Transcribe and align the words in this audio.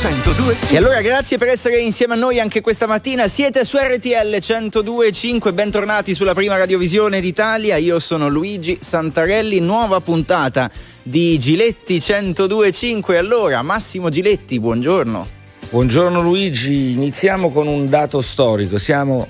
102. 0.00 0.56
E 0.70 0.78
allora 0.78 1.02
grazie 1.02 1.36
per 1.36 1.48
essere 1.48 1.78
insieme 1.78 2.14
a 2.14 2.16
noi 2.16 2.40
anche 2.40 2.62
questa 2.62 2.86
mattina. 2.86 3.28
Siete 3.28 3.66
su 3.66 3.76
RTL 3.76 4.34
102.5, 4.34 5.52
bentornati 5.52 6.14
sulla 6.14 6.32
prima 6.32 6.56
radiovisione 6.56 7.20
d'Italia. 7.20 7.76
Io 7.76 7.98
sono 7.98 8.30
Luigi 8.30 8.78
Santarelli, 8.80 9.60
nuova 9.60 10.00
puntata 10.00 10.70
di 11.02 11.38
Giletti 11.38 11.98
102.5. 11.98 13.14
Allora, 13.16 13.60
Massimo 13.60 14.08
Giletti, 14.08 14.58
buongiorno. 14.58 15.26
Buongiorno 15.68 16.22
Luigi, 16.22 16.92
iniziamo 16.92 17.50
con 17.50 17.66
un 17.66 17.90
dato 17.90 18.22
storico. 18.22 18.78
Siamo 18.78 19.28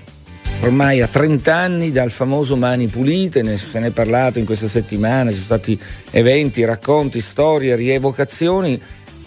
ormai 0.60 1.00
a 1.02 1.08
30 1.08 1.52
anni 1.52 1.90
dal 1.90 2.12
famoso 2.12 2.56
Mani 2.56 2.86
Pulite, 2.86 3.42
ne, 3.42 3.56
se 3.56 3.80
ne 3.80 3.88
è 3.88 3.90
parlato 3.90 4.38
in 4.38 4.44
questa 4.44 4.68
settimana, 4.68 5.30
ci 5.30 5.38
sono 5.38 5.46
stati 5.46 5.80
eventi, 6.12 6.64
racconti, 6.64 7.20
storie, 7.20 7.74
rievocazioni 7.74 8.80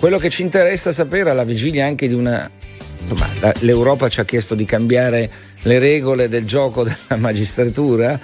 quello 0.04 0.18
che 0.18 0.30
ci 0.30 0.42
interessa 0.42 0.92
sapere 0.92 1.30
alla 1.30 1.46
vigilia 1.46 1.86
anche 1.86 2.10
di 2.10 2.14
una... 2.14 2.52
Insomma, 3.00 3.30
l'Europa 3.60 4.10
ci 4.10 4.20
ha 4.20 4.26
chiesto 4.26 4.54
di 4.54 4.66
cambiare 4.66 5.32
le 5.62 5.80
regole 5.80 6.28
del 6.28 6.44
gioco 6.44 6.84
della 6.84 7.16
magistratura, 7.16 8.20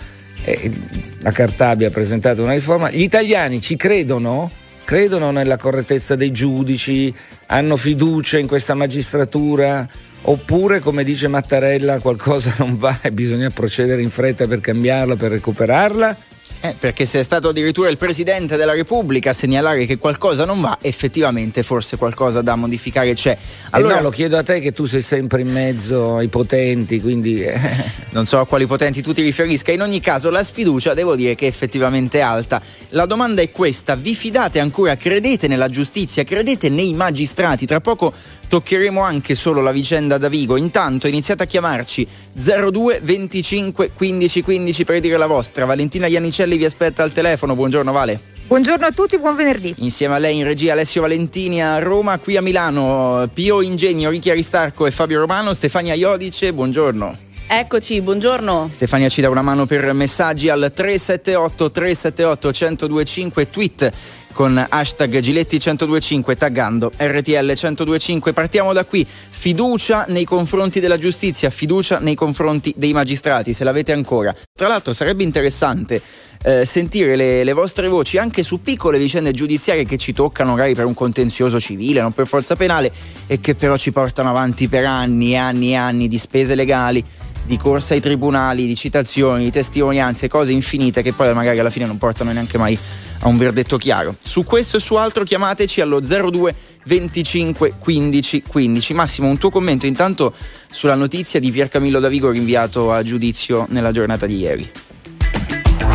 la 1.22 1.32
Cartabia 1.32 1.88
ha 1.88 1.90
presentato 1.92 2.44
una 2.44 2.52
riforma. 2.52 2.92
Gli 2.92 3.04
italiani 3.04 3.62
ci 3.62 3.78
credono? 3.78 4.52
Credono 4.84 5.32
nella 5.32 5.56
correttezza 5.56 6.16
dei 6.16 6.32
giudici? 6.32 7.16
Hanno 7.46 7.78
fiducia 7.78 8.38
in 8.38 8.48
questa 8.48 8.74
magistratura? 8.74 9.88
Oppure, 10.24 10.82
come 10.82 11.06
dice 11.06 11.30
Mattarella, 11.30 12.00
qualcosa 12.00 12.56
non 12.58 12.78
va 12.78 13.00
e 13.02 13.14
bisogna 13.14 13.52
procedere 13.52 14.02
in 14.02 14.10
fretta 14.10 14.48
per 14.48 14.60
cambiarla, 14.60 15.16
per 15.16 15.32
recuperarla? 15.32 16.18
Eh, 16.62 16.76
perché 16.78 17.06
se 17.06 17.20
è 17.20 17.24
stato 17.24 17.50
addirittura 17.50 17.90
il 17.90 17.98
Presidente 17.98 18.58
della 18.58 18.74
Repubblica 18.74 19.30
a 19.30 19.34
segnalare 19.34 19.86
che 19.86 19.98
qualcosa 19.98 20.44
non 20.44 20.60
va, 20.60 20.78
effettivamente 20.82 21.64
forse 21.64 21.96
qualcosa 21.96 22.42
da 22.42 22.56
modificare 22.56 23.14
c'è. 23.14 23.38
Allora 23.72 23.94
eh 23.94 23.98
no, 23.98 24.04
lo 24.04 24.10
chiedo 24.10 24.38
a 24.38 24.44
te 24.44 24.60
che 24.60 24.74
tu 24.74 24.86
sei 24.86 25.02
sempre 25.02 25.42
in 25.42 25.52
mezzo 25.52 26.18
ai 26.18 26.28
potenti, 26.28 27.00
quindi... 27.00 27.42
Eh. 27.44 28.00
non 28.12 28.26
so 28.26 28.40
a 28.40 28.46
quali 28.46 28.66
potenti 28.66 29.02
tu 29.02 29.14
ti 29.14 29.22
riferisca. 29.22 29.72
In 29.72 29.82
ogni 29.82 30.00
caso 30.00 30.30
la 30.30 30.44
sfiducia 30.44 30.94
devo 30.94 31.16
dire 31.16 31.36
che 31.36 31.46
è 31.46 31.50
effettivamente 31.50 32.22
alta. 32.22 32.62
La 32.90 33.06
domanda 33.06 33.42
è 33.42 33.52
questa, 33.52 33.96
vi 33.96 34.16
fidate 34.16 34.60
ancora, 34.60 34.98
credete 34.98 35.48
nella 35.48 35.70
giustizia, 35.70 36.24
credete 36.24 36.70
nei 36.70 36.94
magistrati? 36.94 37.66
Tra 37.66 37.80
poco 37.80 38.14
toccheremo 38.48 39.02
anche 39.02 39.36
solo 39.36 39.62
la 39.62 39.72
vicenda 39.72 40.18
da 40.18 40.28
Vigo. 40.28 40.58
Intanto 40.58 41.08
iniziate 41.08 41.44
a 41.44 41.46
chiamarci 41.46 42.08
02 42.34 43.00
25 43.04 43.92
15 43.94 44.42
15 44.42 44.84
per 44.84 45.00
dire 45.00 45.18
la 45.18 45.28
vostra. 45.28 45.66
Valentina 45.66 46.08
Iannicelli 46.08 46.49
vi 46.58 46.66
aspetta 46.66 47.04
al 47.04 47.12
telefono. 47.12 47.56
Buongiorno 47.56 47.92
Vale. 47.92 48.20
Buongiorno 48.50 48.88
a 48.88 48.92
tutti, 48.92 49.20
buon 49.20 49.36
venerdì. 49.36 49.76
Insieme 49.78 50.16
a 50.16 50.18
lei 50.18 50.38
in 50.38 50.44
regia 50.44 50.72
Alessio 50.72 51.02
Valentini 51.02 51.62
a 51.62 51.78
Roma, 51.78 52.18
qui 52.18 52.36
a 52.36 52.42
Milano 52.42 53.30
Pio 53.32 53.62
Ingegno, 53.62 54.10
Ricchi 54.10 54.32
Aristarco 54.32 54.88
e 54.88 54.92
Fabio 54.92 55.20
Romano, 55.20 55.54
Stefania 55.54 55.94
Iodice, 55.94 56.52
buongiorno. 56.52 57.28
Eccoci, 57.52 58.02
buongiorno. 58.02 58.70
Stefania 58.72 59.10
ci 59.10 59.22
dà 59.22 59.30
una 59.30 59.42
mano 59.42 59.66
per 59.66 59.92
messaggi 59.94 60.50
al 60.50 60.72
378 60.74 61.72
378 61.72 62.48
1025 62.48 63.50
tweet 63.50 63.92
con 64.34 64.64
hashtag 64.70 65.20
Giletti1025 65.20 66.38
taggando 66.38 66.92
RTL1025. 66.98 68.34
Partiamo 68.34 68.72
da 68.72 68.86
qui. 68.86 69.06
Fiducia 69.06 70.06
nei 70.10 70.26
confronti 70.26 70.80
della 70.80 70.98
giustizia, 70.98 71.50
fiducia 71.50 72.00
nei 72.00 72.16
confronti 72.16 72.74
dei 72.78 72.94
magistrati, 72.94 73.54
se 73.54 73.64
l'avete 73.64 73.94
ancora. 73.94 74.34
Tra 74.54 74.68
l'altro 74.68 74.94
sarebbe 74.94 75.24
interessante 75.24 76.02
eh, 76.44 76.66
sentire 76.66 77.16
le, 77.16 77.44
le, 77.44 77.54
vostre 77.54 77.88
voci 77.88 78.18
anche 78.18 78.44
su 78.44 78.62
piccole 78.62 78.98
vicende 78.98 79.32
giudiziarie 79.32 79.84
che 79.84 79.98
ci 79.98 80.14
toccano 80.14 80.52
magari 80.52 80.74
per 80.74 80.86
un 80.86 80.94
contenzioso 80.94 81.60
civile, 81.60 82.02
non 82.02 82.14
per 82.14 82.28
forza 82.28 82.56
penale, 82.56 82.92
e 83.28 83.40
che 83.40 83.56
però 83.56 83.78
ci 83.78 83.92
portano 83.92 84.30
avanti 84.30 84.68
per 84.68 84.86
anni 84.86 85.32
e 85.32 85.36
anni 85.38 85.72
e 85.72 85.76
anni 85.76 86.08
di 86.08 86.18
spese 86.18 86.56
legali 86.56 87.04
di 87.46 87.58
corsa 87.58 87.96
ai 87.96 88.00
tribunali, 88.00 88.68
di 88.68 88.76
citazioni, 88.76 89.46
di 89.46 89.52
testimonianze, 89.52 90.28
cose 90.28 90.52
infinite 90.52 91.02
che 91.02 91.14
poi 91.14 91.34
magari 91.34 91.58
alla 91.58 91.72
fine 91.72 91.88
non 91.88 91.98
portano 91.98 92.32
neanche 92.32 92.60
mai 92.60 92.78
a 93.22 93.28
un 93.28 93.38
verdetto 93.38 93.78
chiaro. 93.78 94.16
Su 94.22 94.44
questo 94.44 94.78
e 94.78 94.80
su 94.80 94.94
altro 94.96 95.24
chiamateci 95.24 95.82
allo 95.82 96.00
02 96.00 96.54
25 96.86 97.74
15 97.80 98.44
15. 98.48 98.94
Massimo, 98.94 99.28
un 99.28 99.38
tuo 99.38 99.50
commento 99.50 99.88
intanto 99.88 100.34
sulla 100.72 100.96
notizia 100.96 101.40
di 101.40 101.52
Pier 101.52 101.70
Camillo 101.70 102.00
Davigo 102.00 102.30
rinviato 102.30 102.92
a 102.92 103.02
giudizio 103.02 103.66
nella 103.70 103.92
giornata 103.92 104.28
di 104.28 104.38
ieri. 104.38 104.72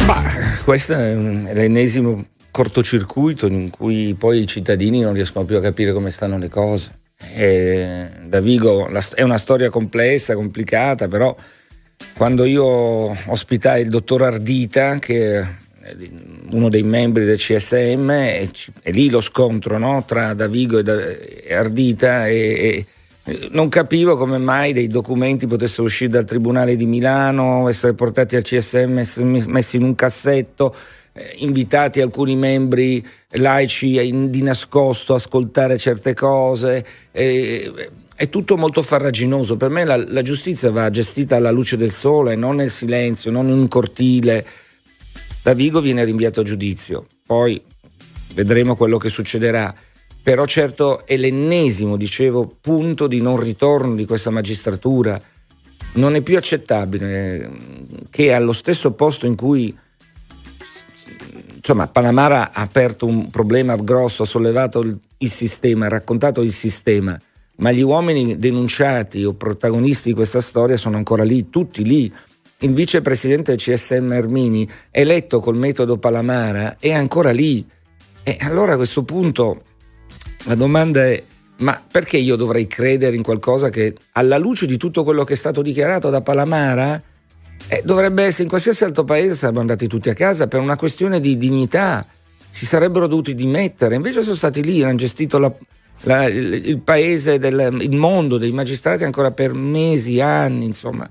Bah, 0.07 0.23
questo 0.65 0.93
è 0.93 1.15
l'ennesimo 1.15 2.23
cortocircuito 2.51 3.47
in 3.47 3.71
cui 3.71 4.15
poi 4.15 4.43
i 4.43 4.47
cittadini 4.47 5.01
non 5.01 5.15
riescono 5.15 5.47
più 5.47 5.57
a 5.57 5.61
capire 5.61 5.93
come 5.93 6.11
stanno 6.11 6.37
le 6.37 6.51
cose. 6.51 6.99
E 7.35 8.09
Davigo 8.27 8.87
è 9.15 9.23
una 9.23 9.39
storia 9.39 9.71
complessa, 9.71 10.35
complicata, 10.35 11.09
però 11.09 11.35
quando 12.17 12.45
io 12.45 12.65
ospitai 12.65 13.83
il 13.83 13.89
dottor 13.89 14.25
Ardita, 14.25 14.99
che 14.99 15.39
è 15.39 15.97
uno 16.51 16.69
dei 16.69 16.83
membri 16.83 17.25
del 17.25 17.39
CSM, 17.39 18.11
e, 18.11 18.51
lì 18.85 19.09
lo 19.09 19.23
scontro 19.23 19.79
no? 19.79 20.05
tra 20.05 20.35
Davigo 20.35 20.79
e, 20.79 21.55
Ardita, 21.55 22.29
e 22.29 22.85
non 23.51 23.69
capivo 23.69 24.17
come 24.17 24.39
mai 24.39 24.73
dei 24.73 24.87
documenti 24.87 25.47
potessero 25.47 25.85
uscire 25.85 26.11
dal 26.11 26.25
Tribunale 26.25 26.77
di 26.77 26.85
Milano, 26.85 27.69
essere 27.69 27.95
portati 27.95 28.37
al 28.37 28.43
CSM, 28.43 29.03
messi 29.47 29.77
in 29.77 29.83
un 29.83 29.95
cassetto 29.95 30.75
eh, 31.15 31.37
invitati 31.39 32.01
alcuni 32.01 32.37
membri 32.37 33.05
laici 33.31 34.29
di 34.29 34.43
nascosto 34.43 35.15
a 35.15 35.17
ascoltare 35.17 35.79
certe 35.79 36.13
cose. 36.13 36.85
Eh, 37.13 37.73
è 38.17 38.29
tutto 38.29 38.57
molto 38.57 38.83
farraginoso. 38.83 39.57
Per 39.57 39.71
me 39.71 39.85
la, 39.85 39.97
la, 39.97 40.23
giustizia 40.23 40.71
va 40.71 40.91
gestita 40.91 41.37
alla 41.37 41.51
luce 41.51 41.77
del 41.77 41.91
sole, 41.91 42.37
non 42.37 42.57
nel 42.57 42.71
silenzio, 42.71 43.31
non 43.31 43.47
in 43.47 43.55
un 43.55 43.69
cortile. 43.69 44.47
Da 45.43 45.55
Vigo 45.55 45.81
viene 45.81 46.05
rinviato 46.05 46.41
a 46.41 46.45
giudizio, 46.45 47.07
poi 47.25 47.63
vedremo 48.35 48.77
quello 48.77 48.99
che 48.99 49.09
succederà. 49.09 49.75
Però 50.25 50.47
certo 50.47 51.05
è 51.05 51.19
l'ennesimo, 51.19 51.99
dicevo, 51.99 52.57
punto 52.59 53.07
di 53.07 53.21
non 53.21 53.39
ritorno 53.39 53.95
di 53.95 54.07
questa 54.07 54.31
magistratura. 54.31 55.21
Non 55.97 56.15
è 56.15 56.23
più 56.23 56.39
accettabile 56.39 57.51
che 58.09 58.33
allo 58.33 58.55
stesso 58.55 58.93
posto 58.93 59.27
in 59.27 59.37
cui 59.37 59.77
insomma, 61.55 61.89
Panamara 61.89 62.55
ha 62.55 62.63
aperto 62.63 63.05
un 63.05 63.29
problema 63.29 63.77
grosso, 63.77 64.23
ha 64.23 64.27
sollevato 64.27 64.81
il, 64.81 64.99
il 65.19 65.31
sistema, 65.31 65.85
ha 65.85 65.91
raccontato 65.91 66.41
il 66.41 66.53
sistema, 66.53 67.21
ma 67.57 67.71
gli 67.71 67.83
uomini 67.83 68.39
denunciati 68.39 69.23
o 69.25 69.35
protagonisti 69.35 70.09
di 70.09 70.15
questa 70.15 70.41
storia 70.41 70.79
sono 70.79 70.97
ancora 70.97 71.23
lì, 71.23 71.51
tutti 71.51 71.85
lì. 71.85 72.11
Il 72.61 72.73
vicepresidente 72.73 73.55
del 73.55 73.61
CSM 73.61 74.11
Ermini, 74.11 74.67
eletto 74.91 75.41
col 75.41 75.59
metodo 75.59 75.99
Palamara, 75.99 76.79
è 76.79 76.93
ancora 76.93 77.31
lì. 77.31 77.63
E 78.23 78.39
allora 78.41 78.73
a 78.73 78.77
questo 78.77 79.03
punto 79.03 79.65
la 80.45 80.55
domanda 80.55 81.05
è: 81.05 81.23
ma 81.59 81.81
perché 81.91 82.17
io 82.17 82.37
dovrei 82.37 82.67
credere 82.67 83.17
in 83.17 83.23
qualcosa 83.23 83.71
che, 83.71 83.95
alla 84.13 84.39
luce 84.39 84.67
di 84.67 84.77
tutto 84.77 85.05
quello 85.05 85.25
che 85.25 85.35
è 85.35 85.37
stato 85.37 85.63
dichiarato 85.63 86.11
da 86.11 86.21
Palamara, 86.21 87.01
eh, 87.69 87.83
dovrebbe 87.85 88.25
essere 88.25 88.45
in 88.45 88.49
qualsiasi 88.49 88.85
altro 88.85 89.05
paese 89.05 89.35
sarebbero 89.35 89.63
andati 89.63 89.87
tutti 89.87 90.11
a 90.11 90.15
casa 90.15 90.47
per 90.47 90.61
una 90.61 90.77
questione 90.77 91.21
di 91.21 91.37
dignità, 91.37 92.07
si 92.51 92.67
sarebbero 92.67 93.07
dovuti 93.07 93.35
dimettere, 93.35 93.95
invece 93.95 94.23
sono 94.23 94.35
stati 94.35 94.63
lì, 94.63 94.83
hanno 94.83 94.97
gestito 94.97 95.39
la, 95.39 95.53
la, 96.03 96.25
il, 96.27 96.81
paese, 96.81 97.39
del, 97.39 97.79
il 97.81 97.97
mondo 97.97 98.37
dei 98.39 98.53
magistrati 98.53 99.05
ancora 99.05 99.31
per 99.31 99.55
mesi, 99.55 100.21
anni, 100.21 100.65
insomma. 100.65 101.09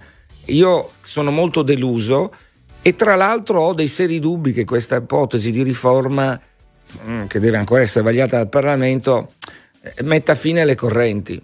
Io 0.47 0.91
sono 1.01 1.31
molto 1.31 1.61
deluso 1.61 2.33
e 2.81 2.95
tra 2.95 3.15
l'altro 3.15 3.61
ho 3.61 3.73
dei 3.73 3.87
seri 3.87 4.19
dubbi 4.19 4.51
che 4.51 4.65
questa 4.65 4.97
ipotesi 4.97 5.51
di 5.51 5.63
riforma, 5.63 6.39
che 7.27 7.39
deve 7.39 7.57
ancora 7.57 7.81
essere 7.81 8.03
vagliata 8.03 8.37
dal 8.37 8.49
Parlamento, 8.49 9.33
eh, 9.81 10.03
metta 10.03 10.35
fine 10.35 10.61
alle 10.61 10.75
correnti. 10.75 11.41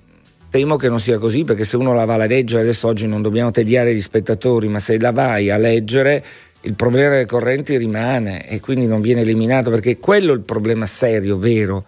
Temo 0.49 0.77
che 0.77 0.89
non 0.89 0.99
sia 0.99 1.19
così 1.19 1.43
perché 1.43 1.63
se 1.63 1.77
uno 1.77 1.93
la 1.93 2.05
va 2.05 2.15
a 2.15 2.25
leggere, 2.25 2.63
adesso 2.63 2.87
oggi 2.87 3.05
non 3.05 3.21
dobbiamo 3.21 3.51
tediare 3.51 3.93
gli 3.93 4.01
spettatori, 4.01 4.67
ma 4.67 4.79
se 4.79 4.99
la 4.99 5.11
vai 5.11 5.49
a 5.51 5.57
leggere 5.57 6.23
il 6.61 6.73
problema 6.73 7.11
delle 7.11 7.25
correnti 7.25 7.77
rimane 7.77 8.47
e 8.47 8.59
quindi 8.59 8.87
non 8.87 8.99
viene 8.99 9.21
eliminato 9.21 9.69
perché 9.69 9.97
quello 9.97 10.33
è 10.33 10.35
il 10.35 10.41
problema 10.41 10.85
serio, 10.85 11.37
vero. 11.37 11.85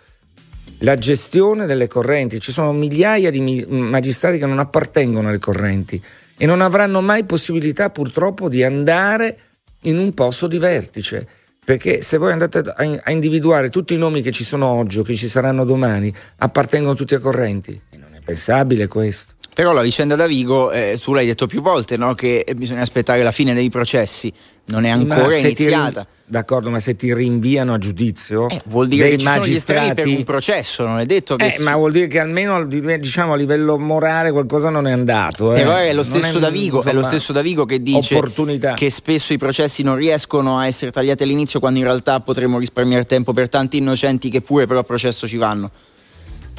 La 0.79 0.97
gestione 0.97 1.65
delle 1.65 1.87
correnti, 1.87 2.39
ci 2.39 2.51
sono 2.51 2.71
migliaia 2.71 3.29
di 3.29 3.65
magistrati 3.67 4.37
che 4.37 4.45
non 4.45 4.59
appartengono 4.59 5.27
alle 5.27 5.39
correnti 5.39 6.01
e 6.37 6.45
non 6.45 6.61
avranno 6.61 7.01
mai 7.01 7.23
possibilità 7.23 7.89
purtroppo 7.89 8.49
di 8.49 8.63
andare 8.63 9.37
in 9.83 9.97
un 9.97 10.13
posto 10.13 10.47
di 10.47 10.57
vertice. 10.57 11.27
Perché 11.63 12.01
se 12.01 12.17
voi 12.17 12.31
andate 12.31 12.59
a 12.59 13.11
individuare 13.11 13.69
tutti 13.69 13.93
i 13.93 13.97
nomi 13.97 14.21
che 14.21 14.31
ci 14.31 14.43
sono 14.43 14.65
oggi 14.67 14.99
o 14.99 15.03
che 15.03 15.15
ci 15.15 15.27
saranno 15.27 15.63
domani, 15.63 16.13
appartengono 16.37 16.95
tutti 16.95 17.13
a 17.15 17.19
correnti 17.19 17.81
pensabile 18.23 18.87
questo. 18.87 19.33
Però 19.53 19.73
la 19.73 19.81
vicenda 19.81 20.15
da 20.15 20.27
Vigo, 20.27 20.71
eh, 20.71 20.97
tu 21.01 21.13
l'hai 21.13 21.25
detto 21.25 21.45
più 21.45 21.61
volte, 21.61 21.97
no? 21.97 22.13
che 22.13 22.45
bisogna 22.55 22.81
aspettare 22.81 23.21
la 23.21 23.33
fine 23.33 23.53
dei 23.53 23.69
processi, 23.69 24.31
non 24.67 24.85
è 24.85 24.89
ancora 24.89 25.35
iniziata. 25.35 25.99
Rin- 25.99 26.07
d'accordo, 26.25 26.69
ma 26.69 26.79
se 26.79 26.95
ti 26.95 27.13
rinviano 27.13 27.73
a 27.73 27.77
giudizio, 27.77 28.47
eh, 28.47 28.61
vuol 28.67 28.87
dire 28.87 29.09
che 29.09 29.17
ci 29.17 29.25
magistrati, 29.25 29.81
sono 29.83 29.93
per 29.93 30.07
un 30.07 30.23
processo, 30.23 30.85
non 30.85 30.99
è 30.99 31.05
detto 31.05 31.35
che. 31.35 31.55
Eh, 31.55 31.59
ma 31.59 31.75
vuol 31.75 31.91
dire 31.91 32.07
che 32.07 32.19
almeno 32.19 32.63
diciamo, 32.63 33.33
a 33.33 33.35
livello 33.35 33.77
morale 33.77 34.31
qualcosa 34.31 34.69
non 34.69 34.87
è 34.87 34.91
andato. 34.93 35.53
Eh. 35.53 35.57
Però 35.57 35.75
è 35.75 35.91
lo 35.91 36.03
stesso, 36.03 36.37
è, 36.37 36.39
Davigo, 36.39 36.77
insomma, 36.77 36.93
è 36.93 36.95
lo 36.95 37.03
stesso 37.03 37.33
Davigo 37.33 37.65
che 37.65 37.81
dice 37.81 38.21
che 38.75 38.89
spesso 38.89 39.33
i 39.33 39.37
processi 39.37 39.83
non 39.83 39.97
riescono 39.97 40.59
a 40.59 40.65
essere 40.65 40.91
tagliati 40.91 41.23
all'inizio 41.23 41.59
quando 41.59 41.79
in 41.79 41.85
realtà 41.85 42.21
potremmo 42.21 42.57
risparmiare 42.57 43.05
tempo 43.05 43.33
per 43.33 43.49
tanti 43.49 43.77
innocenti 43.77 44.29
che 44.29 44.39
pure 44.39 44.65
però 44.65 44.79
a 44.79 44.83
processo 44.83 45.27
ci 45.27 45.35
vanno 45.35 45.69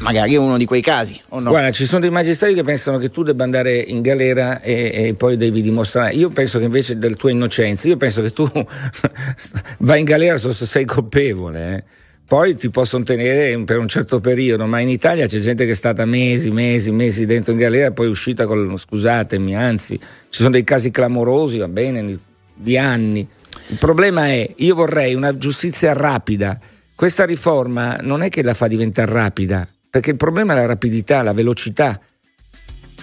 magari 0.03 0.35
è 0.35 0.37
uno 0.37 0.57
di 0.57 0.65
quei 0.65 0.83
casi. 0.83 1.19
O 1.31 1.41
no? 1.41 1.51
Guarda, 1.51 1.71
ci 1.71 1.87
sono 1.87 2.01
dei 2.01 2.11
magistrati 2.11 2.55
che 2.55 2.63
pensano 2.63 2.99
che 2.99 3.11
tu 3.11 3.23
debba 3.23 3.45
andare 3.45 3.77
in 3.79 4.03
galera 4.03 4.61
e, 4.61 4.91
e, 4.93 5.15
poi 5.15 5.37
devi 5.37 5.63
dimostrare. 5.63 6.13
Io 6.15 6.29
penso 6.29 6.59
che 6.59 6.65
invece 6.65 6.99
della 6.99 7.15
tua 7.15 7.31
innocenza, 7.31 7.89
io 7.89 7.97
penso 7.97 8.21
che 8.23 8.33
tu 8.33 8.51
vai 9.79 10.01
in 10.01 10.05
galera 10.05 10.37
solo 10.37 10.53
se 10.53 10.67
sei 10.67 10.85
colpevole. 10.85 11.77
Eh. 11.77 11.85
Poi 12.27 12.57
ti 12.57 12.71
possono 12.71 13.05
tenere 13.05 13.63
per 13.65 13.79
un 13.79 13.89
certo 13.89 14.21
periodo, 14.21 14.67
ma 14.67 14.81
in 14.81 14.89
Italia 14.89 15.27
c'è 15.27 15.39
gente 15.39 15.67
che 15.67 15.73
è 15.73 15.75
stata 15.75 16.05
mesi, 16.05 16.51
mesi, 16.51 16.91
mesi 16.91 17.27
dentro 17.27 17.53
in 17.53 17.59
galera 17.59 17.89
e 17.89 17.93
poi 17.93 18.07
è 18.07 18.09
uscita 18.09 18.47
con 18.47 18.77
scusatemi, 18.77 19.55
anzi, 19.55 19.99
ci 19.99 20.41
sono 20.41 20.51
dei 20.51 20.65
casi 20.65 20.91
clamorosi, 20.91 21.59
va 21.59 21.69
bene, 21.69 22.19
di 22.55 22.79
anni. 22.79 23.29
Il 23.69 23.77
problema 23.77 24.29
è, 24.29 24.51
io 24.57 24.75
vorrei 24.75 25.15
una 25.15 25.37
giustizia 25.37 25.93
rapida. 25.93 26.59
Questa 26.95 27.27
riforma 27.27 27.97
non 28.01 28.23
è 28.23 28.31
che 28.31 28.43
la 28.43 28.55
fa 28.55 28.67
diventare 28.67 29.13
rapida, 29.13 29.69
perché 29.93 30.09
il 30.09 30.17
problema 30.17 30.55
è 30.55 30.57
la 30.57 30.65
rapidità, 30.65 31.21
la 31.21 31.35
velocità. 31.35 32.01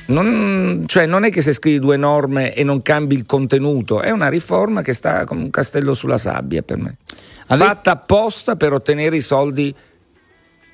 Non, 0.07 0.85
cioè 0.87 1.05
non 1.05 1.23
è 1.23 1.29
che 1.29 1.43
se 1.43 1.53
scrivi 1.53 1.77
due 1.77 1.97
norme 1.97 2.55
e 2.55 2.63
non 2.63 2.81
cambi 2.81 3.13
il 3.13 3.27
contenuto, 3.27 4.01
è 4.01 4.09
una 4.09 4.27
riforma 4.27 4.81
che 4.81 4.93
sta 4.93 5.23
come 5.23 5.43
un 5.43 5.49
castello 5.51 5.93
sulla 5.93 6.17
sabbia 6.17 6.63
per 6.63 6.77
me. 6.77 6.97
Ave... 7.45 7.63
Fatta 7.63 7.91
apposta 7.91 8.55
per 8.55 8.73
ottenere 8.73 9.17
i 9.17 9.21
soldi 9.21 9.71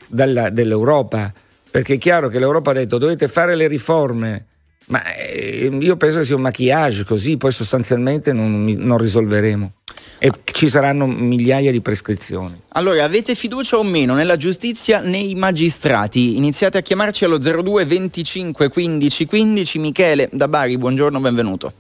dalla, 0.08 0.50
dell'Europa, 0.50 1.34
perché 1.70 1.96
è 1.96 1.98
chiaro 1.98 2.30
che 2.30 2.40
l'Europa 2.40 2.72
ha 2.72 2.76
detto 2.76 2.98
dovete 2.98 3.28
fare 3.28 3.56
le 3.56 3.68
riforme, 3.68 4.46
ma 4.88 5.14
eh, 5.16 5.70
io 5.80 5.96
penso 5.98 6.20
che 6.20 6.26
sia 6.26 6.36
un 6.36 6.42
maquillage 6.42 7.04
così, 7.04 7.38
poi 7.38 7.52
sostanzialmente 7.52 8.34
non, 8.34 8.66
non 8.66 8.98
risolveremo 8.98 9.72
e 10.18 10.32
ci 10.44 10.70
saranno 10.70 11.06
migliaia 11.06 11.72
di 11.72 11.82
prescrizioni. 11.82 12.62
Allora, 12.70 13.04
avete 13.04 13.36
fiducia 13.36 13.78
o 13.78 13.84
meno 13.84 14.16
nella 14.16 14.38
giustizia 14.38 15.02
nei 15.02 15.36
magistrati? 15.36 16.38
Iniziate 16.38 16.78
a 16.78 16.82
chiamarci 16.82 17.26
allo 17.26 17.38
02 17.38 17.86
25 17.86 18.70
15 18.70 19.26
15. 19.26 19.80
Michele 19.80 20.30
da 20.32 20.48
Bari, 20.48 20.78
buongiorno, 20.78 21.20
benvenuto. 21.20 21.74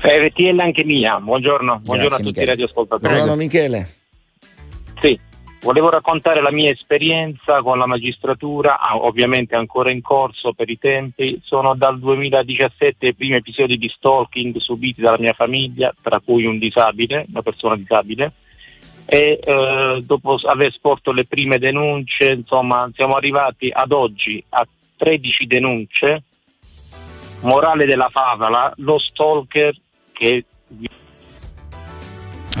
RTL 0.00 0.58
anche 0.60 0.84
mia, 0.84 1.18
buongiorno, 1.18 1.80
buongiorno 1.82 2.14
a 2.14 2.18
tutti 2.18 2.28
Michele. 2.28 2.44
i 2.44 2.48
radioascoltatori. 2.48 3.12
Buongiorno 3.12 3.36
Michele. 3.36 3.94
Sì, 5.00 5.18
Volevo 5.66 5.90
raccontare 5.90 6.40
la 6.40 6.52
mia 6.52 6.70
esperienza 6.70 7.60
con 7.60 7.76
la 7.76 7.86
magistratura, 7.86 8.78
ah, 8.78 8.98
ovviamente 8.98 9.56
ancora 9.56 9.90
in 9.90 10.00
corso 10.00 10.52
per 10.52 10.70
i 10.70 10.78
tempi. 10.78 11.40
Sono 11.42 11.74
dal 11.74 11.98
2017 11.98 13.08
i 13.08 13.14
primi 13.16 13.34
episodi 13.34 13.76
di 13.76 13.88
stalking 13.88 14.58
subiti 14.58 15.00
dalla 15.00 15.18
mia 15.18 15.32
famiglia, 15.32 15.92
tra 16.00 16.20
cui 16.24 16.44
un 16.44 16.60
disabile, 16.60 17.26
una 17.30 17.42
persona 17.42 17.74
disabile. 17.74 18.30
E 19.06 19.40
eh, 19.42 20.02
dopo 20.04 20.38
aver 20.44 20.70
sporto 20.70 21.10
le 21.10 21.26
prime 21.26 21.58
denunce, 21.58 22.34
insomma, 22.34 22.88
siamo 22.94 23.16
arrivati 23.16 23.68
ad 23.72 23.90
oggi 23.90 24.40
a 24.50 24.64
13 24.98 25.46
denunce. 25.48 26.22
Morale 27.40 27.86
della 27.86 28.08
favola, 28.08 28.72
lo 28.76 29.00
stalker 29.00 29.74
che 30.12 30.44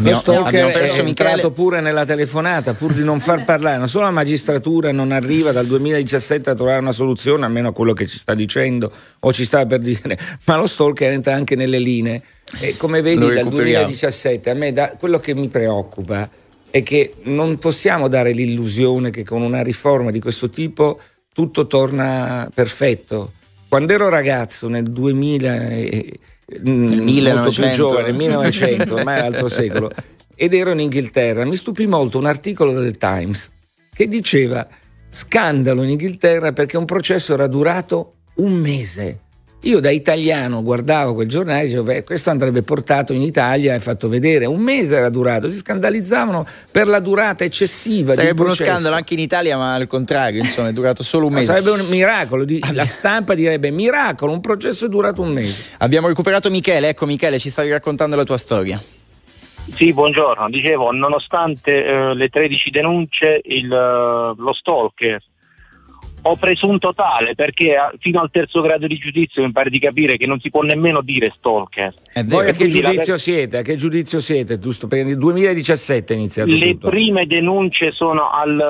lo 0.00 0.14
stalker 0.14 0.66
è 0.66 0.98
entrato 0.98 1.50
pure 1.50 1.80
nella 1.80 2.04
telefonata 2.04 2.74
pur 2.74 2.92
di 2.92 3.02
non 3.02 3.20
far 3.20 3.44
parlare, 3.44 3.78
non 3.78 3.88
solo 3.88 4.04
la 4.04 4.10
magistratura 4.10 4.92
non 4.92 5.12
arriva 5.12 5.52
dal 5.52 5.66
2017 5.66 6.50
a 6.50 6.54
trovare 6.54 6.80
una 6.80 6.92
soluzione, 6.92 7.44
almeno 7.44 7.68
a 7.68 7.72
quello 7.72 7.92
che 7.92 8.06
ci 8.06 8.18
sta 8.18 8.34
dicendo 8.34 8.92
o 9.20 9.32
ci 9.32 9.44
stava 9.44 9.66
per 9.66 9.80
dire, 9.80 10.18
ma 10.44 10.56
lo 10.56 10.66
stalker 10.66 11.12
entra 11.12 11.34
anche 11.34 11.56
nelle 11.56 11.78
linee. 11.78 12.22
E 12.60 12.76
come 12.76 13.00
vedi 13.02 13.26
dal 13.26 13.48
2017 13.48 14.50
a 14.50 14.54
me 14.54 14.72
da, 14.72 14.90
quello 14.98 15.18
che 15.18 15.34
mi 15.34 15.48
preoccupa 15.48 16.28
è 16.70 16.82
che 16.82 17.14
non 17.22 17.58
possiamo 17.58 18.08
dare 18.08 18.32
l'illusione 18.32 19.10
che 19.10 19.24
con 19.24 19.42
una 19.42 19.62
riforma 19.62 20.10
di 20.10 20.20
questo 20.20 20.50
tipo 20.50 21.00
tutto 21.32 21.66
torna 21.66 22.48
perfetto. 22.54 23.32
Quando 23.68 23.92
ero 23.92 24.08
ragazzo 24.08 24.68
nel 24.68 24.84
2000 24.84 25.58
nel 25.58 26.18
1900, 26.46 27.74
giovane, 27.74 28.12
1900 28.14 28.94
ormai 28.94 29.18
è 29.18 29.22
l'altro 29.22 29.48
secolo, 29.48 29.90
ed 30.34 30.54
ero 30.54 30.70
in 30.70 30.80
Inghilterra. 30.80 31.44
Mi 31.44 31.56
stupì 31.56 31.86
molto 31.86 32.18
un 32.18 32.26
articolo 32.26 32.72
del 32.78 32.96
Times 32.96 33.50
che 33.92 34.06
diceva 34.06 34.66
scandalo 35.10 35.82
in 35.82 35.90
Inghilterra 35.90 36.52
perché 36.52 36.76
un 36.76 36.84
processo 36.84 37.34
era 37.34 37.46
durato 37.46 38.14
un 38.36 38.52
mese. 38.52 39.20
Io 39.66 39.80
da 39.80 39.90
italiano 39.90 40.62
guardavo 40.62 41.14
quel 41.14 41.26
giornale 41.26 41.62
e 41.62 41.64
dicevo, 41.64 41.82
beh, 41.82 42.04
questo 42.04 42.30
andrebbe 42.30 42.62
portato 42.62 43.12
in 43.12 43.20
Italia 43.20 43.74
e 43.74 43.80
fatto 43.80 44.08
vedere. 44.08 44.44
Un 44.44 44.60
mese 44.60 44.94
era 44.94 45.08
durato, 45.08 45.50
si 45.50 45.56
scandalizzavano 45.56 46.46
per 46.70 46.86
la 46.86 47.00
durata 47.00 47.42
eccessiva. 47.42 48.12
Sarebbe 48.12 48.42
uno 48.42 48.54
scandalo 48.54 48.94
anche 48.94 49.14
in 49.14 49.18
Italia, 49.18 49.56
ma 49.56 49.74
al 49.74 49.88
contrario, 49.88 50.40
insomma, 50.40 50.68
è 50.68 50.72
durato 50.72 51.02
solo 51.02 51.26
un 51.26 51.32
mese. 51.32 51.46
sarebbe 51.46 51.70
un 51.70 51.84
miracolo. 51.88 52.44
La 52.72 52.84
stampa 52.84 53.34
direbbe 53.34 53.72
miracolo, 53.72 54.30
un 54.30 54.40
processo 54.40 54.86
è 54.86 54.88
durato 54.88 55.20
un 55.20 55.32
mese. 55.32 55.74
Abbiamo 55.78 56.06
recuperato 56.06 56.48
Michele, 56.48 56.90
ecco 56.90 57.04
Michele, 57.04 57.40
ci 57.40 57.50
stavi 57.50 57.70
raccontando 57.70 58.14
la 58.14 58.24
tua 58.24 58.38
storia. 58.38 58.80
Sì, 59.74 59.92
buongiorno. 59.92 60.48
Dicevo, 60.48 60.92
nonostante 60.92 61.72
eh, 61.72 62.14
le 62.14 62.28
13 62.28 62.70
denunce, 62.70 63.40
il, 63.42 63.68
uh, 63.68 64.40
lo 64.40 64.52
stalker 64.52 65.20
ho 66.28 66.36
presunto 66.36 66.92
tale 66.92 67.34
perché 67.34 67.76
fino 68.00 68.20
al 68.20 68.30
terzo 68.30 68.60
grado 68.60 68.86
di 68.86 68.96
giudizio 68.96 69.44
mi 69.44 69.52
pare 69.52 69.70
di 69.70 69.78
capire 69.78 70.16
che 70.16 70.26
non 70.26 70.40
si 70.40 70.50
può 70.50 70.62
nemmeno 70.62 71.00
dire 71.00 71.32
stalker. 71.36 71.94
E 72.12 72.24
voi 72.24 72.48
a 72.48 72.52
che 72.52 72.66
giudizio 72.66 73.12
la... 73.12 73.18
siete? 73.18 73.58
A 73.58 73.62
che 73.62 73.76
giudizio 73.76 74.20
siete? 74.20 74.58
Giusto 74.58 74.88
per 74.88 75.06
il 75.06 75.18
2017 75.18 76.14
è 76.14 76.16
iniziato 76.16 76.50
Le 76.50 76.72
tutto. 76.72 76.88
prime 76.88 77.26
denunce 77.26 77.92
sono 77.92 78.30
al, 78.30 78.60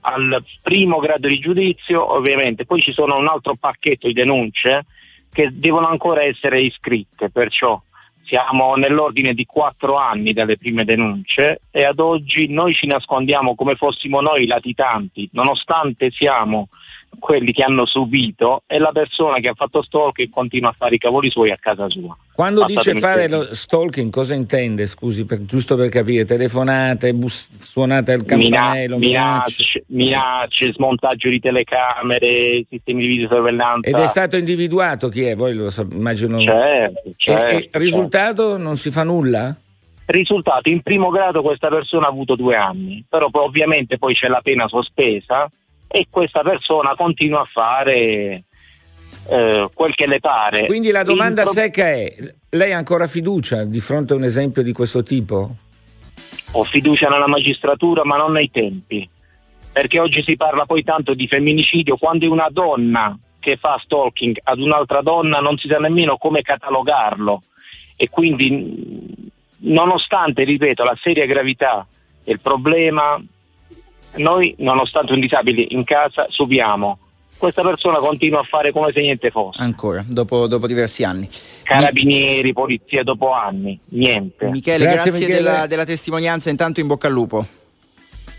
al 0.00 0.44
primo 0.62 0.98
grado 0.98 1.28
di 1.28 1.38
giudizio, 1.38 2.14
ovviamente, 2.14 2.66
poi 2.66 2.82
ci 2.82 2.92
sono 2.92 3.16
un 3.16 3.28
altro 3.28 3.56
pacchetto 3.58 4.06
di 4.06 4.12
denunce 4.12 4.86
che 5.32 5.50
devono 5.52 5.88
ancora 5.88 6.22
essere 6.22 6.60
iscritte, 6.62 7.30
perciò 7.30 7.80
siamo 8.26 8.74
nell'ordine 8.74 9.32
di 9.32 9.46
quattro 9.46 9.96
anni 9.96 10.32
dalle 10.32 10.58
prime 10.58 10.84
denunce 10.84 11.60
e 11.70 11.84
ad 11.84 12.00
oggi 12.00 12.48
noi 12.48 12.74
ci 12.74 12.86
nascondiamo 12.86 13.54
come 13.54 13.76
fossimo 13.76 14.20
noi 14.20 14.46
latitanti, 14.46 15.28
nonostante 15.32 16.10
siamo 16.10 16.68
quelli 17.18 17.52
che 17.52 17.62
hanno 17.62 17.86
subito 17.86 18.62
e 18.66 18.78
la 18.78 18.92
persona 18.92 19.38
che 19.38 19.48
ha 19.48 19.54
fatto 19.54 19.82
stalking 19.82 20.30
continua 20.30 20.70
a 20.70 20.74
fare 20.76 20.96
i 20.96 20.98
cavoli 20.98 21.30
suoi 21.30 21.50
a 21.50 21.58
casa 21.60 21.88
sua. 21.88 22.16
Quando 22.34 22.60
Passatemi 22.60 22.94
dice 22.94 23.06
fare 23.06 23.28
lo 23.28 23.54
stalking, 23.54 24.10
cosa 24.10 24.34
intende? 24.34 24.86
Scusi, 24.86 25.24
per, 25.24 25.44
giusto 25.44 25.74
per 25.76 25.88
capire, 25.88 26.24
telefonate, 26.24 27.14
bus, 27.14 27.48
suonate 27.58 28.12
al 28.12 28.24
campanello, 28.24 28.98
minacce, 28.98 29.84
minacce, 29.86 30.64
minacce, 30.66 30.72
smontaggio 30.72 31.28
di 31.28 31.40
telecamere, 31.40 32.64
sistemi 32.68 33.02
di 33.02 33.08
videosorveglianza. 33.08 33.88
Ed 33.88 33.96
è 33.96 34.06
stato 34.06 34.36
individuato 34.36 35.08
chi 35.08 35.24
è? 35.24 35.34
Voi 35.34 35.54
lo 35.54 35.70
so, 35.70 35.86
immagino. 35.90 36.40
Certo, 36.40 37.12
certo, 37.16 37.46
e, 37.46 37.56
e 37.56 37.60
certo. 37.62 37.78
risultato 37.78 38.56
non 38.58 38.76
si 38.76 38.90
fa 38.90 39.02
nulla? 39.02 39.56
Risultato, 40.04 40.68
in 40.68 40.82
primo 40.82 41.08
grado 41.08 41.42
questa 41.42 41.68
persona 41.68 42.06
ha 42.06 42.10
avuto 42.10 42.36
due 42.36 42.54
anni, 42.54 43.04
però 43.08 43.28
poi, 43.28 43.44
ovviamente 43.44 43.98
poi 43.98 44.14
c'è 44.14 44.28
la 44.28 44.40
pena 44.40 44.68
sospesa 44.68 45.50
e 45.88 46.06
questa 46.10 46.42
persona 46.42 46.94
continua 46.94 47.40
a 47.40 47.48
fare 47.50 48.44
eh, 49.28 49.68
quel 49.72 49.94
che 49.94 50.06
le 50.06 50.20
pare. 50.20 50.66
Quindi 50.66 50.90
la 50.90 51.02
domanda 51.02 51.42
pro- 51.42 51.52
secca 51.52 51.88
è, 51.88 52.14
lei 52.50 52.72
ha 52.72 52.78
ancora 52.78 53.06
fiducia 53.06 53.64
di 53.64 53.80
fronte 53.80 54.12
a 54.12 54.16
un 54.16 54.24
esempio 54.24 54.62
di 54.62 54.72
questo 54.72 55.02
tipo? 55.02 55.54
Ho 56.52 56.64
fiducia 56.64 57.08
nella 57.08 57.28
magistratura 57.28 58.04
ma 58.04 58.16
non 58.16 58.32
nei 58.32 58.50
tempi, 58.50 59.08
perché 59.72 59.98
oggi 59.98 60.22
si 60.22 60.36
parla 60.36 60.64
poi 60.64 60.82
tanto 60.82 61.14
di 61.14 61.26
femminicidio 61.26 61.96
quando 61.96 62.24
è 62.24 62.28
una 62.28 62.48
donna 62.50 63.16
che 63.38 63.56
fa 63.56 63.80
stalking 63.82 64.40
ad 64.42 64.58
un'altra 64.58 65.02
donna 65.02 65.38
non 65.38 65.56
si 65.56 65.68
sa 65.68 65.78
nemmeno 65.78 66.16
come 66.16 66.42
catalogarlo 66.42 67.42
e 67.96 68.08
quindi 68.10 69.14
nonostante, 69.58 70.44
ripeto, 70.44 70.84
la 70.84 70.96
seria 71.00 71.26
gravità 71.26 71.86
del 72.24 72.40
problema 72.40 73.22
noi, 74.16 74.54
nonostante 74.58 75.12
un 75.12 75.20
disabile 75.20 75.66
in 75.68 75.84
casa, 75.84 76.26
subiamo. 76.28 76.98
Questa 77.36 77.62
persona 77.62 77.98
continua 77.98 78.40
a 78.40 78.44
fare 78.44 78.72
come 78.72 78.92
se 78.92 79.00
niente 79.00 79.30
fosse. 79.30 79.60
Ancora, 79.60 80.02
dopo, 80.06 80.46
dopo 80.46 80.66
diversi 80.66 81.04
anni. 81.04 81.28
Carabinieri, 81.62 82.52
polizia, 82.52 83.02
dopo 83.02 83.32
anni, 83.32 83.78
niente. 83.90 84.48
Michele, 84.48 84.84
grazie, 84.84 85.10
grazie 85.10 85.12
Michele. 85.12 85.34
Della, 85.34 85.66
della 85.66 85.84
testimonianza, 85.84 86.48
intanto 86.48 86.80
in 86.80 86.86
bocca 86.86 87.08
al 87.08 87.12
lupo. 87.12 87.46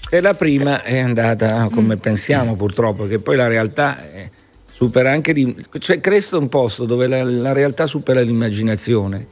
E 0.10 0.22
la 0.22 0.34
prima 0.34 0.82
è 0.84 0.98
andata 0.98 1.68
come 1.70 1.98
pensiamo 1.98 2.56
purtroppo, 2.56 3.08
che 3.08 3.20
poi 3.20 3.36
la 3.36 3.48
realtà 3.48 4.10
è 4.10 4.30
supera 4.68 5.12
anche 5.12 5.34
di, 5.34 5.56
cioè 5.80 6.00
questo 6.00 6.38
è 6.38 6.40
un 6.40 6.50
posto 6.50 6.86
dove 6.86 7.08
la, 7.08 7.24
la 7.24 7.52
realtà 7.52 7.86
supera 7.88 8.22
l'immaginazione 8.22 9.26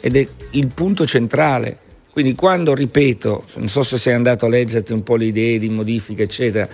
ed 0.00 0.16
è 0.16 0.26
il 0.50 0.66
punto 0.68 1.06
centrale. 1.06 1.78
Quindi 2.14 2.36
quando, 2.36 2.76
ripeto, 2.76 3.42
non 3.56 3.66
so 3.66 3.82
se 3.82 3.98
sei 3.98 4.14
andato 4.14 4.46
a 4.46 4.48
leggerti 4.48 4.92
un 4.92 5.02
po' 5.02 5.16
le 5.16 5.24
idee 5.24 5.58
di 5.58 5.68
modifica, 5.68 6.22
eccetera, 6.22 6.68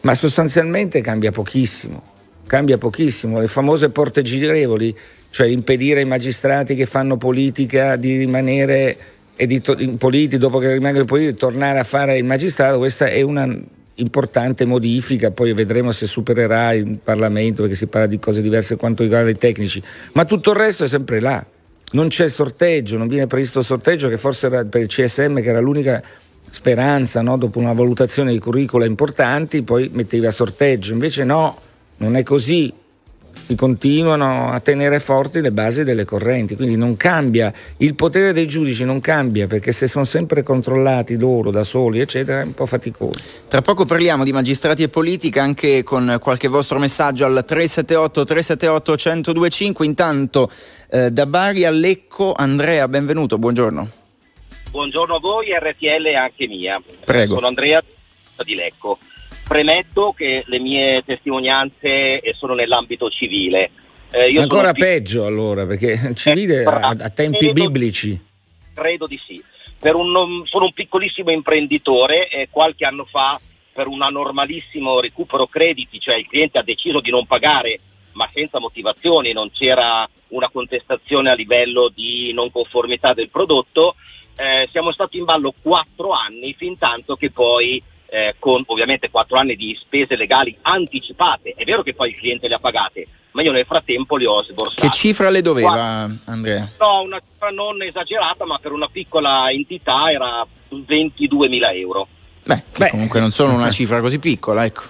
ma 0.00 0.14
sostanzialmente 0.16 1.00
cambia 1.00 1.30
pochissimo, 1.30 2.02
cambia 2.44 2.76
pochissimo. 2.76 3.38
Le 3.38 3.46
famose 3.46 3.90
porte 3.90 4.22
girevoli, 4.22 4.92
cioè 5.30 5.46
impedire 5.46 6.00
ai 6.00 6.06
magistrati 6.06 6.74
che 6.74 6.86
fanno 6.86 7.16
politica 7.16 7.94
di 7.94 8.16
rimanere 8.16 8.96
in 9.36 9.96
politici, 9.96 10.38
dopo 10.38 10.58
che 10.58 10.72
rimangono 10.72 11.02
in 11.02 11.06
politica, 11.06 11.36
tornare 11.36 11.78
a 11.78 11.84
fare 11.84 12.18
il 12.18 12.24
magistrato, 12.24 12.78
questa 12.78 13.06
è 13.06 13.20
una 13.20 13.48
importante 13.94 14.64
modifica, 14.64 15.30
poi 15.30 15.52
vedremo 15.52 15.92
se 15.92 16.06
supererà 16.06 16.72
il 16.72 16.98
Parlamento 17.00 17.62
perché 17.62 17.76
si 17.76 17.86
parla 17.86 18.08
di 18.08 18.18
cose 18.18 18.42
diverse 18.42 18.74
quanto 18.74 19.04
riguarda 19.04 19.30
i 19.30 19.36
tecnici, 19.36 19.80
ma 20.14 20.24
tutto 20.24 20.50
il 20.50 20.56
resto 20.56 20.82
è 20.82 20.88
sempre 20.88 21.20
là 21.20 21.46
non 21.92 22.08
c'è 22.08 22.28
sorteggio, 22.28 22.96
non 22.96 23.08
viene 23.08 23.26
previsto 23.26 23.62
sorteggio 23.62 24.08
che 24.08 24.16
forse 24.16 24.46
era 24.46 24.64
per 24.64 24.82
il 24.82 24.88
CSM 24.88 25.40
che 25.40 25.48
era 25.48 25.60
l'unica 25.60 26.02
speranza 26.50 27.22
no? 27.22 27.36
dopo 27.36 27.58
una 27.58 27.72
valutazione 27.72 28.32
di 28.32 28.38
curricula 28.38 28.84
importanti, 28.84 29.62
poi 29.62 29.90
metteva 29.92 30.30
sorteggio, 30.30 30.92
invece 30.92 31.24
no, 31.24 31.58
non 31.98 32.16
è 32.16 32.22
così, 32.22 32.72
si 33.32 33.54
continuano 33.54 34.52
a 34.52 34.60
tenere 34.60 35.00
forti 35.00 35.40
le 35.40 35.52
basi 35.52 35.84
delle 35.84 36.04
correnti, 36.04 36.56
quindi 36.56 36.76
non 36.76 36.96
cambia, 36.96 37.52
il 37.78 37.94
potere 37.94 38.32
dei 38.32 38.46
giudici 38.46 38.84
non 38.84 39.00
cambia 39.00 39.46
perché 39.46 39.72
se 39.72 39.86
sono 39.86 40.04
sempre 40.04 40.42
controllati 40.42 41.18
loro 41.18 41.50
da 41.50 41.64
soli, 41.64 42.00
eccetera, 42.00 42.40
è 42.40 42.44
un 42.44 42.54
po' 42.54 42.66
faticoso. 42.66 43.20
Tra 43.48 43.62
poco 43.62 43.84
parliamo 43.84 44.24
di 44.24 44.32
magistrati 44.32 44.82
e 44.82 44.88
politica 44.88 45.42
anche 45.42 45.82
con 45.82 46.18
qualche 46.20 46.48
vostro 46.48 46.78
messaggio 46.78 47.24
al 47.24 47.44
378 47.46 48.24
378 48.24 48.92
1025, 49.32 49.86
intanto 49.86 50.50
eh, 50.90 51.10
da 51.10 51.26
Bari 51.26 51.64
a 51.64 51.70
Lecco, 51.70 52.32
Andrea, 52.36 52.88
benvenuto, 52.88 53.38
buongiorno. 53.38 53.90
Buongiorno 54.70 55.16
a 55.16 55.18
voi, 55.18 55.48
RTL 55.52 56.14
anche 56.14 56.46
mia. 56.46 56.80
Prego. 57.04 57.34
Sono 57.34 57.48
Andrea 57.48 57.82
di 58.44 58.54
Lecco. 58.54 58.98
Premetto 59.50 60.12
che 60.16 60.44
le 60.46 60.60
mie 60.60 61.02
testimonianze 61.04 62.20
sono 62.38 62.54
nell'ambito 62.54 63.10
civile. 63.10 63.72
Eh, 64.12 64.38
Ancora 64.38 64.70
pic- 64.70 64.84
peggio 64.84 65.26
allora, 65.26 65.66
perché 65.66 65.98
civile 66.14 66.62
eh, 66.62 66.66
a, 66.66 66.94
a, 66.96 67.10
tempi 67.10 67.46
credo, 67.46 67.64
biblici. 67.64 68.24
Credo 68.72 69.08
di 69.08 69.18
sì. 69.26 69.42
Un, 69.80 70.44
sono 70.44 70.66
un 70.66 70.72
piccolissimo 70.72 71.32
imprenditore 71.32 72.28
e 72.28 72.46
qualche 72.48 72.84
anno 72.84 73.04
fa 73.06 73.40
per 73.72 73.88
un 73.88 74.02
anormalissimo 74.02 75.00
recupero 75.00 75.48
crediti, 75.48 75.98
cioè 75.98 76.14
il 76.14 76.28
cliente 76.28 76.58
ha 76.58 76.62
deciso 76.62 77.00
di 77.00 77.10
non 77.10 77.26
pagare 77.26 77.80
ma 78.12 78.30
senza 78.32 78.60
motivazioni, 78.60 79.32
non 79.32 79.50
c'era 79.50 80.08
una 80.28 80.48
contestazione 80.48 81.28
a 81.28 81.34
livello 81.34 81.90
di 81.92 82.32
non 82.32 82.52
conformità 82.52 83.14
del 83.14 83.30
prodotto, 83.30 83.96
eh, 84.36 84.68
siamo 84.70 84.92
stati 84.92 85.18
in 85.18 85.24
ballo 85.24 85.52
quattro 85.60 86.10
anni 86.12 86.54
fin 86.54 86.78
tanto 86.78 87.16
che 87.16 87.30
poi 87.32 87.82
eh, 88.10 88.34
con 88.38 88.62
ovviamente 88.66 89.08
quattro 89.08 89.38
anni 89.38 89.54
di 89.54 89.76
spese 89.80 90.16
legali 90.16 90.56
anticipate. 90.62 91.54
È 91.56 91.64
vero 91.64 91.82
che 91.82 91.94
poi 91.94 92.10
il 92.10 92.16
cliente 92.16 92.48
le 92.48 92.56
ha 92.56 92.58
pagate, 92.58 93.06
ma 93.32 93.42
io 93.42 93.52
nel 93.52 93.64
frattempo 93.64 94.16
le 94.16 94.26
ho 94.26 94.42
sborsate. 94.42 94.88
Che 94.88 94.90
cifra 94.90 95.30
le 95.30 95.40
doveva 95.40 95.70
Qua, 95.70 96.10
Andrea? 96.24 96.68
No, 96.78 97.02
una 97.02 97.20
cifra 97.20 97.50
non 97.50 97.80
esagerata, 97.82 98.44
ma 98.44 98.58
per 98.58 98.72
una 98.72 98.88
piccola 98.88 99.50
entità 99.50 100.10
era 100.10 100.44
22.000 100.70 101.76
euro. 101.76 102.08
Beh, 102.42 102.64
Beh 102.76 102.90
comunque 102.90 103.20
non 103.20 103.30
sono 103.30 103.54
una 103.54 103.70
cifra 103.70 104.00
così 104.00 104.18
piccola, 104.18 104.64
ecco. 104.64 104.82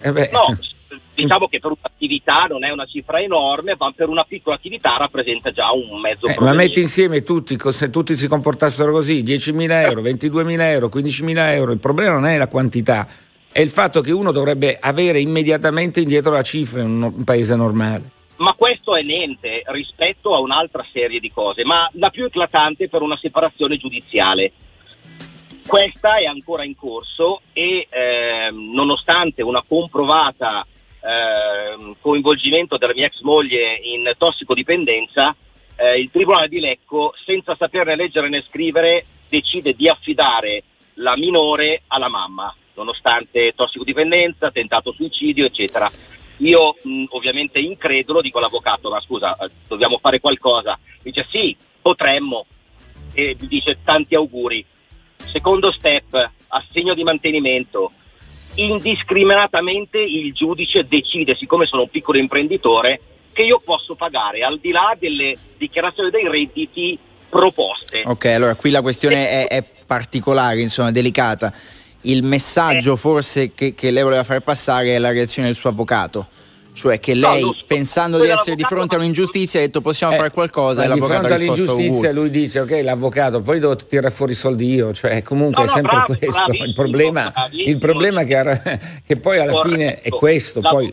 Eh 0.00 0.30
no, 0.32 0.58
diciamo 1.14 1.48
che 1.48 1.60
per 1.60 1.70
un'attività 1.70 2.46
non 2.48 2.64
è 2.64 2.70
una 2.70 2.86
cifra 2.86 3.20
enorme, 3.20 3.76
ma 3.78 3.92
per 3.92 4.08
una 4.08 4.24
piccola 4.24 4.56
attività 4.56 4.96
rappresenta 4.96 5.50
già 5.52 5.70
un 5.72 6.00
mezzo 6.00 6.26
eh, 6.26 6.36
Ma 6.38 6.52
metti 6.52 6.80
insieme 6.80 7.22
tutti, 7.22 7.56
se 7.58 7.90
tutti 7.90 8.16
si 8.16 8.28
comportassero 8.28 8.92
così, 8.92 9.22
10.000 9.22 9.70
euro, 9.70 10.02
22.000 10.02 10.60
euro, 10.60 10.88
15.000 10.88 11.52
euro, 11.54 11.72
il 11.72 11.78
problema 11.78 12.14
non 12.14 12.26
è 12.26 12.36
la 12.36 12.48
quantità, 12.48 13.06
è 13.50 13.60
il 13.60 13.70
fatto 13.70 14.00
che 14.00 14.10
uno 14.10 14.32
dovrebbe 14.32 14.76
avere 14.80 15.20
immediatamente 15.20 16.00
indietro 16.00 16.32
la 16.32 16.42
cifra 16.42 16.82
in 16.82 17.02
un 17.02 17.24
paese 17.24 17.54
normale. 17.54 18.10
Ma 18.36 18.52
questo 18.54 18.96
è 18.96 19.02
niente 19.02 19.62
rispetto 19.66 20.34
a 20.34 20.40
un'altra 20.40 20.84
serie 20.92 21.20
di 21.20 21.30
cose, 21.30 21.64
ma 21.64 21.88
la 21.92 22.10
più 22.10 22.24
eclatante 22.24 22.88
per 22.88 23.02
una 23.02 23.16
separazione 23.16 23.76
giudiziale. 23.76 24.50
Questa 25.64 26.16
è 26.16 26.24
ancora 26.24 26.64
in 26.64 26.74
corso 26.76 27.42
e 27.52 27.86
eh, 27.88 28.50
nonostante 28.50 29.42
una 29.42 29.62
comprovata 29.66 30.66
eh, 31.04 31.94
coinvolgimento 32.00 32.78
della 32.78 32.94
mia 32.94 33.06
ex 33.06 33.20
moglie 33.20 33.78
in 33.82 34.10
tossicodipendenza, 34.16 35.36
eh, 35.76 35.98
il 35.98 36.10
Tribunale 36.10 36.48
di 36.48 36.60
Lecco, 36.60 37.14
senza 37.24 37.54
saperne 37.56 37.96
leggere 37.96 38.28
né 38.28 38.42
scrivere, 38.48 39.04
decide 39.28 39.74
di 39.74 39.88
affidare 39.88 40.62
la 40.94 41.16
minore 41.16 41.82
alla 41.88 42.08
mamma, 42.08 42.54
nonostante 42.74 43.52
tossicodipendenza, 43.54 44.50
tentato 44.50 44.92
suicidio, 44.92 45.44
eccetera. 45.44 45.90
Io 46.38 46.76
mh, 46.82 47.04
ovviamente 47.10 47.58
incredulo 47.58 48.20
dico 48.20 48.38
all'avvocato, 48.38 48.90
ma 48.90 49.00
scusa, 49.00 49.36
eh, 49.36 49.50
dobbiamo 49.68 49.98
fare 49.98 50.20
qualcosa. 50.20 50.78
Dice 51.02 51.26
sì, 51.30 51.56
potremmo. 51.80 52.46
E 53.14 53.36
mi 53.38 53.46
dice 53.46 53.78
tanti 53.84 54.14
auguri. 54.14 54.64
Secondo 55.16 55.70
step, 55.70 56.30
assegno 56.48 56.94
di 56.94 57.02
mantenimento, 57.04 57.92
indiscriminatamente 58.56 59.98
il 59.98 60.32
giudice 60.32 60.86
decide, 60.86 61.34
siccome 61.34 61.66
sono 61.66 61.82
un 61.82 61.88
piccolo 61.88 62.18
imprenditore, 62.18 63.00
che 63.32 63.42
io 63.42 63.60
posso 63.64 63.94
pagare 63.94 64.42
al 64.42 64.58
di 64.60 64.70
là 64.70 64.96
delle 64.98 65.36
dichiarazioni 65.56 66.10
dei 66.10 66.28
redditi 66.28 66.98
proposte. 67.28 68.02
Ok, 68.04 68.26
allora 68.26 68.54
qui 68.54 68.70
la 68.70 68.82
questione 68.82 69.28
è, 69.28 69.48
è 69.48 69.64
particolare, 69.86 70.60
insomma, 70.60 70.90
delicata. 70.90 71.52
Il 72.02 72.22
messaggio 72.22 72.94
eh. 72.94 72.96
forse 72.96 73.54
che, 73.54 73.74
che 73.74 73.90
lei 73.90 74.02
voleva 74.02 74.24
far 74.24 74.40
passare 74.40 74.94
è 74.94 74.98
la 74.98 75.10
reazione 75.10 75.48
del 75.48 75.56
suo 75.56 75.70
avvocato 75.70 76.28
cioè 76.74 76.98
che 76.98 77.14
lei 77.14 77.42
no, 77.42 77.54
pensando 77.68 78.20
di 78.20 78.28
essere 78.28 78.56
di 78.56 78.64
fronte 78.64 78.96
a 78.96 78.98
un'ingiustizia 78.98 79.60
ha 79.60 79.62
detto 79.62 79.80
possiamo 79.80 80.12
eh, 80.12 80.16
fare 80.16 80.30
qualcosa 80.32 80.82
e 80.82 80.88
l'avvocato 80.88 81.28
di 81.28 81.28
fronte 81.28 81.42
all'ingiustizia 81.42 82.12
lui 82.12 82.30
dice 82.30 82.58
ok 82.60 82.80
l'avvocato 82.82 83.40
poi 83.42 83.60
devo 83.60 83.76
tirare 83.76 84.10
fuori 84.10 84.32
i 84.32 84.34
soldi 84.34 84.74
io. 84.74 84.92
Cioè 84.92 85.22
comunque 85.22 85.62
no, 85.62 85.70
è 85.70 85.72
sempre 85.72 85.96
bravo, 85.96 86.16
questo 86.18 86.50
il 86.50 86.72
problema, 86.74 87.32
il 87.52 87.78
problema 87.78 88.24
che, 88.24 88.60
che, 89.06 89.16
poi 89.16 89.38
alla 89.38 89.52
corretto. 89.52 89.76
fine 89.76 90.00
è 90.00 90.08
questo 90.10 90.60
poi 90.60 90.92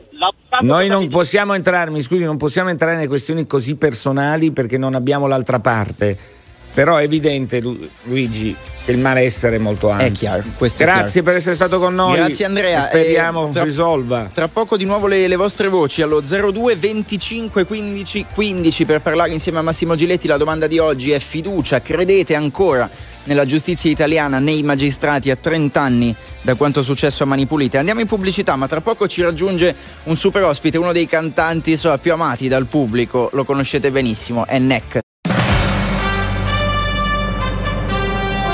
noi 0.61 0.87
non 0.87 1.07
possiamo 1.07 1.55
entrare 1.55 1.89
mi 1.89 2.01
scusi 2.03 2.25
non 2.25 2.37
possiamo 2.37 2.69
entrare 2.69 2.95
nelle 2.95 3.07
questioni 3.07 3.47
così 3.47 3.75
personali 3.75 4.51
perché 4.51 4.77
non 4.77 4.93
abbiamo 4.93 5.25
l'altra 5.25 5.59
parte 5.59 6.39
però 6.73 6.97
è 6.97 7.03
evidente 7.03 7.61
Luigi 8.03 8.55
che 8.83 8.91
il 8.91 8.97
malessere 8.97 9.57
è 9.57 9.59
molto 9.59 9.89
ampio. 9.89 10.07
È 10.07 10.11
chiaro. 10.11 10.43
Grazie 10.57 10.85
è 10.85 11.07
chiaro. 11.07 11.23
per 11.23 11.35
essere 11.35 11.55
stato 11.55 11.79
con 11.79 11.93
noi. 11.93 12.15
Grazie 12.15 12.45
Andrea. 12.45 12.81
Speriamo 12.81 13.47
eh, 13.47 13.51
tra, 13.51 13.63
risolva. 13.63 14.29
Tra 14.33 14.47
poco 14.47 14.77
di 14.77 14.85
nuovo 14.85 15.07
le, 15.07 15.27
le, 15.27 15.35
vostre 15.35 15.67
voci 15.67 16.01
allo 16.01 16.21
02 16.21 16.75
25 16.75 17.65
15 17.65 18.25
15 18.33 18.85
per 18.85 19.01
parlare 19.01 19.31
insieme 19.31 19.59
a 19.59 19.61
Massimo 19.61 19.95
Giletti. 19.95 20.27
La 20.27 20.37
domanda 20.37 20.67
di 20.67 20.79
oggi 20.79 21.11
è 21.11 21.19
fiducia. 21.19 21.81
Credete 21.81 22.35
ancora 22.35 22.89
nella 23.25 23.45
giustizia 23.45 23.91
italiana, 23.91 24.39
nei 24.39 24.63
magistrati 24.63 25.29
a 25.29 25.35
30 25.35 25.79
anni 25.79 26.15
da 26.41 26.55
quanto 26.55 26.79
è 26.79 26.83
successo 26.83 27.21
a 27.21 27.27
Mani 27.27 27.45
Pulite? 27.45 27.77
Andiamo 27.77 28.01
in 28.01 28.07
pubblicità, 28.07 28.55
ma 28.55 28.67
tra 28.67 28.81
poco 28.81 29.07
ci 29.07 29.21
raggiunge 29.21 29.75
un 30.03 30.15
super 30.15 30.43
ospite, 30.43 30.79
uno 30.79 30.91
dei 30.91 31.05
cantanti 31.05 31.77
so, 31.77 31.95
più 31.99 32.13
amati 32.13 32.47
dal 32.47 32.65
pubblico. 32.65 33.29
Lo 33.33 33.43
conoscete 33.43 33.91
benissimo, 33.91 34.47
è 34.47 34.57
Neck. 34.57 35.01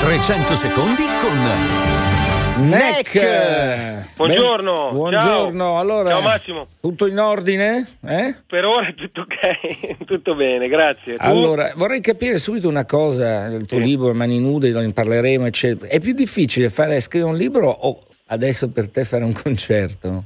300 0.08 0.56
secondi 0.56 1.02
con 1.20 2.66
Neck. 2.66 4.14
Buongiorno. 4.16 4.88
buongiorno. 4.90 5.58
Ciao. 5.58 5.78
Allora, 5.78 6.08
Ciao 6.08 6.22
Massimo. 6.22 6.66
Tutto 6.80 7.04
in 7.04 7.18
ordine? 7.18 7.86
Eh? 8.06 8.34
Per 8.46 8.64
ora 8.64 8.88
è 8.88 8.94
tutto 8.94 9.20
ok, 9.20 9.98
tutto 10.08 10.34
bene, 10.34 10.66
grazie. 10.68 11.16
Tu? 11.16 11.22
Allora, 11.22 11.70
vorrei 11.76 12.00
capire 12.00 12.38
subito 12.38 12.68
una 12.68 12.86
cosa, 12.86 13.48
il 13.48 13.66
tuo 13.66 13.80
sì. 13.80 13.84
libro 13.84 14.14
Mani 14.14 14.40
nude, 14.40 14.70
ne 14.70 14.92
parleremo, 14.94 15.44
eccetera. 15.44 15.92
È 15.92 16.00
più 16.00 16.14
difficile 16.14 16.70
fare 16.70 16.98
scrivere 17.00 17.30
un 17.30 17.36
libro 17.36 17.68
o 17.68 17.98
adesso 18.28 18.70
per 18.70 18.88
te 18.88 19.04
fare 19.04 19.24
un 19.24 19.34
concerto? 19.34 20.24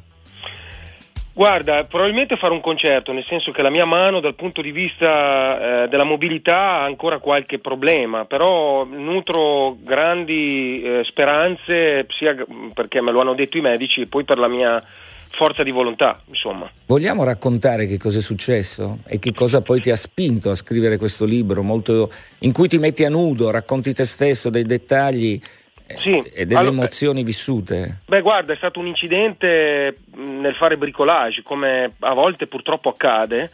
Guarda, 1.34 1.84
probabilmente 1.84 2.36
fare 2.36 2.52
un 2.52 2.60
concerto, 2.60 3.12
nel 3.12 3.24
senso 3.24 3.52
che 3.52 3.62
la 3.62 3.70
mia 3.70 3.86
mano 3.86 4.20
dal 4.20 4.34
punto 4.34 4.60
di 4.60 4.70
vista 4.70 5.84
eh, 5.84 5.88
della 5.88 6.04
mobilità 6.04 6.56
ha 6.56 6.84
ancora 6.84 7.18
qualche 7.18 7.58
problema, 7.58 8.26
però 8.26 8.84
nutro 8.84 9.78
grandi 9.80 10.82
eh, 10.82 11.02
speranze 11.04 12.06
sia 12.18 12.36
perché 12.74 13.00
me 13.00 13.12
lo 13.12 13.20
hanno 13.20 13.34
detto 13.34 13.56
i 13.56 13.62
medici 13.62 14.02
e 14.02 14.06
poi 14.06 14.24
per 14.24 14.36
la 14.36 14.48
mia 14.48 14.82
forza 15.30 15.62
di 15.62 15.70
volontà, 15.70 16.20
insomma. 16.26 16.70
Vogliamo 16.86 17.24
raccontare 17.24 17.86
che 17.86 17.96
cosa 17.96 18.18
è 18.18 18.22
successo 18.22 18.98
e 19.06 19.18
che 19.18 19.32
cosa 19.32 19.62
poi 19.62 19.80
ti 19.80 19.90
ha 19.90 19.96
spinto 19.96 20.50
a 20.50 20.54
scrivere 20.54 20.98
questo 20.98 21.24
libro 21.24 21.62
molto, 21.62 22.12
in 22.40 22.52
cui 22.52 22.68
ti 22.68 22.78
metti 22.78 23.04
a 23.04 23.08
nudo, 23.08 23.50
racconti 23.50 23.94
te 23.94 24.04
stesso 24.04 24.50
dei 24.50 24.64
dettagli 24.64 25.40
sì. 25.98 26.22
e 26.32 26.46
delle 26.46 26.60
allora, 26.60 26.76
emozioni 26.76 27.22
vissute. 27.22 28.00
Beh, 28.06 28.20
guarda, 28.20 28.52
è 28.52 28.56
stato 28.56 28.78
un 28.78 28.86
incidente 28.86 29.98
nel 30.14 30.54
fare 30.54 30.76
bricolage, 30.76 31.42
come 31.42 31.92
a 32.00 32.14
volte 32.14 32.46
purtroppo 32.46 32.90
accade. 32.90 33.50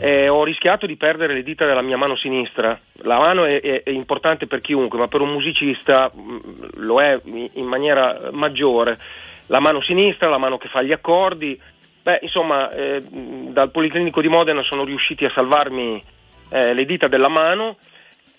Eh, 0.00 0.28
ho 0.28 0.44
rischiato 0.44 0.86
di 0.86 0.96
perdere 0.96 1.34
le 1.34 1.42
dita 1.42 1.66
della 1.66 1.82
mia 1.82 1.96
mano 1.96 2.16
sinistra. 2.16 2.78
La 3.02 3.18
mano 3.18 3.44
è, 3.44 3.60
è, 3.60 3.82
è, 3.82 3.90
importante 3.90 4.46
per 4.46 4.60
chiunque, 4.60 4.98
ma 4.98 5.08
per 5.08 5.20
un 5.20 5.32
musicista 5.32 6.10
lo 6.74 7.00
è 7.00 7.20
in 7.24 7.66
maniera 7.66 8.30
maggiore. 8.30 8.96
La 9.46 9.60
mano 9.60 9.82
sinistra, 9.82 10.28
la 10.28 10.38
mano 10.38 10.56
che 10.56 10.68
fa 10.68 10.82
gli 10.82 10.92
accordi. 10.92 11.60
Beh, 12.02 12.20
insomma, 12.22 12.72
eh, 12.72 13.02
dal 13.02 13.70
Policlinico 13.70 14.20
di 14.20 14.28
Modena 14.28 14.62
sono 14.62 14.84
riusciti 14.84 15.24
a 15.24 15.32
salvarmi 15.34 16.02
eh, 16.50 16.74
le 16.74 16.84
dita 16.84 17.08
della 17.08 17.28
mano 17.28 17.76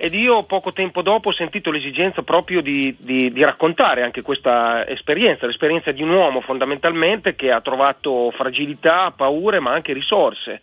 ed 0.01 0.13
io 0.13 0.43
poco 0.43 0.71
tempo 0.71 1.01
dopo 1.01 1.27
ho 1.27 1.33
sentito 1.33 1.71
l'esigenza 1.71 2.21
proprio 2.21 2.61
di, 2.61 2.95
di, 2.97 3.33
di, 3.33 3.43
raccontare 3.43 4.01
anche 4.01 4.21
questa 4.21 4.87
esperienza, 4.87 5.45
l'esperienza 5.45 5.91
di 5.91 6.01
un 6.01 6.11
uomo 6.11 6.39
fondamentalmente 6.39 7.35
che 7.35 7.51
ha 7.51 7.59
trovato 7.59 8.31
fragilità, 8.31 9.11
paure 9.13 9.59
ma 9.59 9.73
anche 9.73 9.91
risorse 9.91 10.61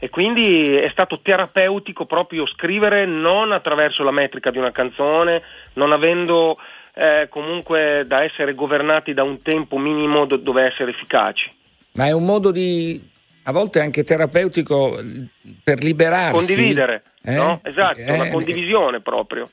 e 0.00 0.10
quindi 0.10 0.74
è 0.74 0.88
stato 0.90 1.20
terapeutico 1.22 2.06
proprio 2.06 2.44
scrivere 2.44 3.06
non 3.06 3.52
attraverso 3.52 4.02
la 4.02 4.10
metrica 4.10 4.50
di 4.50 4.58
una 4.58 4.72
canzone, 4.72 5.42
non 5.74 5.92
avendo 5.92 6.58
eh, 6.94 7.28
comunque 7.30 8.02
da 8.08 8.24
essere 8.24 8.54
governati 8.54 9.14
da 9.14 9.22
un 9.22 9.42
tempo 9.42 9.78
minimo 9.78 10.24
do- 10.24 10.38
dove 10.38 10.64
essere 10.64 10.90
efficaci. 10.90 11.48
Ma 11.92 12.06
è 12.06 12.10
un 12.10 12.24
modo 12.24 12.50
di 12.50 13.00
a 13.44 13.52
volte 13.52 13.80
anche 13.80 14.04
terapeutico 14.04 14.98
per 15.62 15.82
liberarsi. 15.82 16.54
Condividere, 16.54 17.02
eh? 17.22 17.34
no? 17.34 17.60
Esatto, 17.62 17.98
eh? 17.98 18.12
una 18.12 18.28
condivisione 18.28 19.00
proprio. 19.00 19.48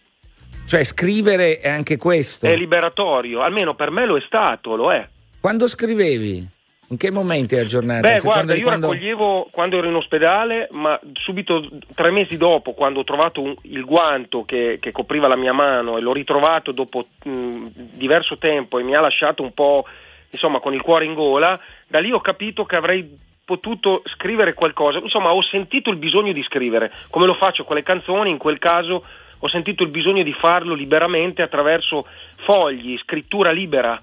Cioè 0.67 0.83
scrivere 0.83 1.59
è 1.59 1.69
anche 1.69 1.97
questo. 1.97 2.45
È 2.45 2.55
liberatorio, 2.55 3.41
almeno 3.41 3.73
per 3.73 3.89
me 3.89 4.05
lo 4.05 4.17
è 4.17 4.21
stato, 4.25 4.75
lo 4.75 4.91
è. 4.93 5.07
Quando 5.39 5.67
scrivevi? 5.67 6.57
In 6.91 6.97
che 6.97 7.11
momenti 7.11 7.53
della 7.53 7.67
giornata? 7.67 8.11
Beh, 8.11 8.19
guarda, 8.19 8.55
io 8.55 8.63
quando... 8.63 8.87
raccoglievo 8.87 9.49
quando 9.51 9.77
ero 9.77 9.87
in 9.87 9.93
ospedale, 9.93 10.67
ma 10.71 10.99
subito 11.13 11.69
tre 11.93 12.09
mesi 12.09 12.35
dopo, 12.35 12.73
quando 12.73 13.01
ho 13.01 13.03
trovato 13.03 13.41
un, 13.41 13.55
il 13.63 13.85
guanto 13.85 14.43
che, 14.43 14.79
che, 14.81 14.91
copriva 14.91 15.27
la 15.27 15.35
mia 15.35 15.53
mano 15.53 15.97
e 15.97 16.01
l'ho 16.01 16.13
ritrovato 16.13 16.71
dopo 16.71 17.05
mh, 17.23 17.67
diverso 17.93 18.39
tempo 18.39 18.79
e 18.79 18.83
mi 18.83 18.95
ha 18.95 19.01
lasciato 19.01 19.43
un 19.43 19.53
po' 19.53 19.85
insomma 20.31 20.59
con 20.59 20.73
il 20.73 20.81
cuore 20.81 21.05
in 21.05 21.13
gola, 21.13 21.59
da 21.87 21.99
lì 21.99 22.11
ho 22.11 22.21
capito 22.21 22.65
che 22.65 22.75
avrei 22.75 23.17
potuto 23.49 24.03
scrivere 24.13 24.53
qualcosa. 24.53 24.99
Insomma, 24.99 25.33
ho 25.33 25.41
sentito 25.41 25.89
il 25.89 25.97
bisogno 25.97 26.33
di 26.33 26.43
scrivere, 26.43 26.91
come 27.09 27.25
lo 27.25 27.33
faccio 27.33 27.63
con 27.63 27.75
le 27.75 27.83
canzoni, 27.83 28.29
in 28.29 28.37
quel 28.37 28.59
caso 28.59 29.03
ho 29.39 29.47
sentito 29.47 29.81
il 29.83 29.89
bisogno 29.89 30.21
di 30.21 30.33
farlo 30.33 30.75
liberamente 30.75 31.41
attraverso 31.41 32.05
fogli, 32.45 32.97
scrittura 32.97 33.51
libera 33.51 33.99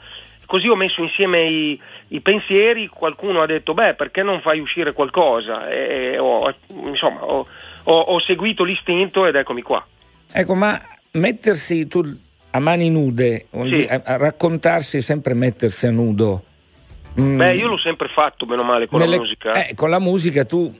Così 0.46 0.68
ho 0.68 0.76
messo 0.76 1.02
insieme 1.02 1.44
i, 1.44 1.80
i, 2.08 2.20
pensieri, 2.20 2.86
qualcuno 2.86 3.42
ha 3.42 3.46
detto 3.46 3.74
beh 3.74 3.94
perché 3.94 4.22
non 4.22 4.40
fai 4.40 4.60
uscire 4.60 4.92
qualcosa 4.92 5.68
e 5.68 6.18
ho, 6.18 6.54
insomma 6.68 7.24
ho, 7.24 7.46
ho, 7.82 7.92
ho 7.92 8.20
seguito 8.20 8.62
l'istinto 8.62 9.26
ed 9.26 9.34
eccomi 9.34 9.62
qua. 9.62 9.84
Ecco 10.32 10.54
ma 10.54 10.80
mettersi 11.12 11.88
tu 11.88 12.00
a 12.50 12.60
mani 12.60 12.90
nude, 12.90 13.46
sì. 13.50 13.86
a, 13.90 14.00
a, 14.04 14.16
raccontarsi 14.16 15.00
sempre 15.00 15.34
mettersi 15.34 15.88
a 15.88 15.90
nudo. 15.90 16.44
Mm. 17.20 17.36
Beh 17.36 17.54
io 17.54 17.68
l'ho 17.68 17.78
sempre 17.78 18.08
fatto 18.08 18.46
meno 18.46 18.62
male 18.62 18.86
con 18.86 19.00
Nelle, 19.00 19.16
la 19.16 19.22
musica. 19.22 19.52
Eh, 19.52 19.74
con 19.74 19.90
la 19.90 19.98
musica 19.98 20.44
tu 20.44 20.74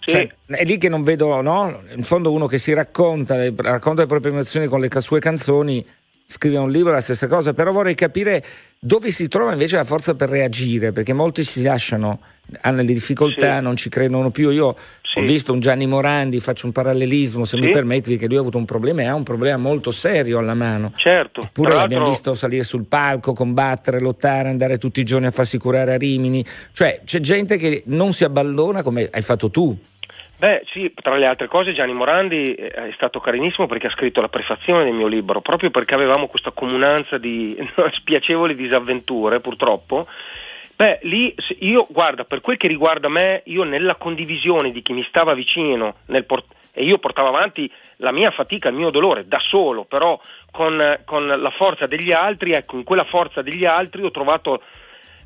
sì. 0.00 0.12
Cioè, 0.12 0.34
è 0.46 0.64
lì 0.64 0.78
che 0.78 0.88
non 0.88 1.02
vedo, 1.02 1.40
no? 1.42 1.82
In 1.94 2.02
fondo 2.02 2.32
uno 2.32 2.46
che 2.46 2.58
si 2.58 2.72
racconta, 2.72 3.36
racconta 3.56 4.02
le 4.02 4.08
proprie 4.08 4.32
emozioni 4.32 4.66
con 4.66 4.80
le 4.80 4.88
sue 5.00 5.20
canzoni, 5.20 5.86
scrive 6.26 6.56
un 6.56 6.70
libro, 6.70 6.92
la 6.92 7.02
stessa 7.02 7.26
cosa, 7.26 7.52
però 7.52 7.70
vorrei 7.70 7.94
capire 7.94 8.44
dove 8.78 9.10
si 9.10 9.28
trova 9.28 9.52
invece 9.52 9.76
la 9.76 9.84
forza 9.84 10.14
per 10.14 10.30
reagire, 10.30 10.92
perché 10.92 11.12
molti 11.12 11.44
si 11.44 11.62
lasciano, 11.62 12.20
hanno 12.62 12.78
le 12.78 12.92
difficoltà, 12.92 13.56
sì. 13.56 13.62
non 13.62 13.76
ci 13.76 13.90
credono 13.90 14.30
più. 14.30 14.50
Io 14.50 14.74
sì. 15.12 15.18
ho 15.18 15.22
visto 15.22 15.52
un 15.52 15.58
Gianni 15.58 15.86
Morandi, 15.86 16.38
faccio 16.38 16.66
un 16.66 16.72
parallelismo, 16.72 17.44
se 17.44 17.58
sì. 17.58 17.64
mi 17.64 17.70
permetti, 17.70 18.16
che 18.16 18.26
lui 18.26 18.36
ha 18.36 18.40
avuto 18.40 18.58
un 18.58 18.64
problema 18.64 19.02
e 19.02 19.06
ha 19.06 19.14
un 19.14 19.24
problema 19.24 19.56
molto 19.56 19.90
serio 19.90 20.38
alla 20.38 20.54
mano. 20.54 20.92
Certo. 20.94 21.40
Eppure 21.40 21.74
l'abbiamo 21.74 22.08
visto 22.08 22.34
salire 22.34 22.62
sul 22.62 22.86
palco, 22.86 23.32
combattere, 23.32 23.98
lottare, 23.98 24.48
andare 24.48 24.78
tutti 24.78 25.00
i 25.00 25.04
giorni 25.04 25.26
a 25.26 25.30
farsi 25.30 25.58
curare 25.58 25.94
a 25.94 25.96
Rimini. 25.96 26.44
Cioè 26.72 27.00
c'è 27.04 27.18
gente 27.18 27.56
che 27.56 27.82
non 27.86 28.12
si 28.12 28.22
abballona 28.24 28.82
come 28.82 29.08
hai 29.10 29.22
fatto 29.22 29.50
tu. 29.50 29.76
Beh, 30.40 30.62
sì, 30.72 30.90
tra 30.94 31.18
le 31.18 31.26
altre 31.26 31.48
cose 31.48 31.74
Gianni 31.74 31.92
Morandi 31.92 32.54
eh, 32.54 32.70
è 32.70 32.92
stato 32.94 33.20
carinissimo 33.20 33.66
perché 33.66 33.88
ha 33.88 33.90
scritto 33.90 34.22
la 34.22 34.30
prefazione 34.30 34.84
del 34.84 34.94
mio 34.94 35.06
libro, 35.06 35.42
proprio 35.42 35.68
perché 35.70 35.92
avevamo 35.94 36.28
questa 36.28 36.52
comunanza 36.52 37.18
di 37.18 37.54
spiacevoli 38.00 38.54
disavventure, 38.54 39.40
purtroppo. 39.40 40.06
Beh, 40.80 41.00
lì 41.02 41.34
io, 41.58 41.86
guarda, 41.90 42.24
per 42.24 42.40
quel 42.40 42.56
che 42.56 42.66
riguarda 42.66 43.10
me, 43.10 43.42
io 43.44 43.64
nella 43.64 43.96
condivisione 43.96 44.72
di 44.72 44.80
chi 44.80 44.94
mi 44.94 45.04
stava 45.06 45.34
vicino, 45.34 45.96
port- 46.26 46.54
e 46.72 46.84
io 46.84 46.96
portavo 46.96 47.28
avanti 47.28 47.70
la 47.96 48.12
mia 48.12 48.30
fatica, 48.30 48.70
il 48.70 48.76
mio 48.76 48.88
dolore, 48.88 49.28
da 49.28 49.38
solo, 49.46 49.84
però 49.84 50.18
con, 50.50 51.00
con 51.04 51.26
la 51.26 51.50
forza 51.50 51.86
degli 51.86 52.10
altri, 52.10 52.52
ecco, 52.52 52.76
in 52.76 52.84
quella 52.84 53.04
forza 53.04 53.42
degli 53.42 53.66
altri 53.66 54.02
ho 54.02 54.10
trovato 54.10 54.62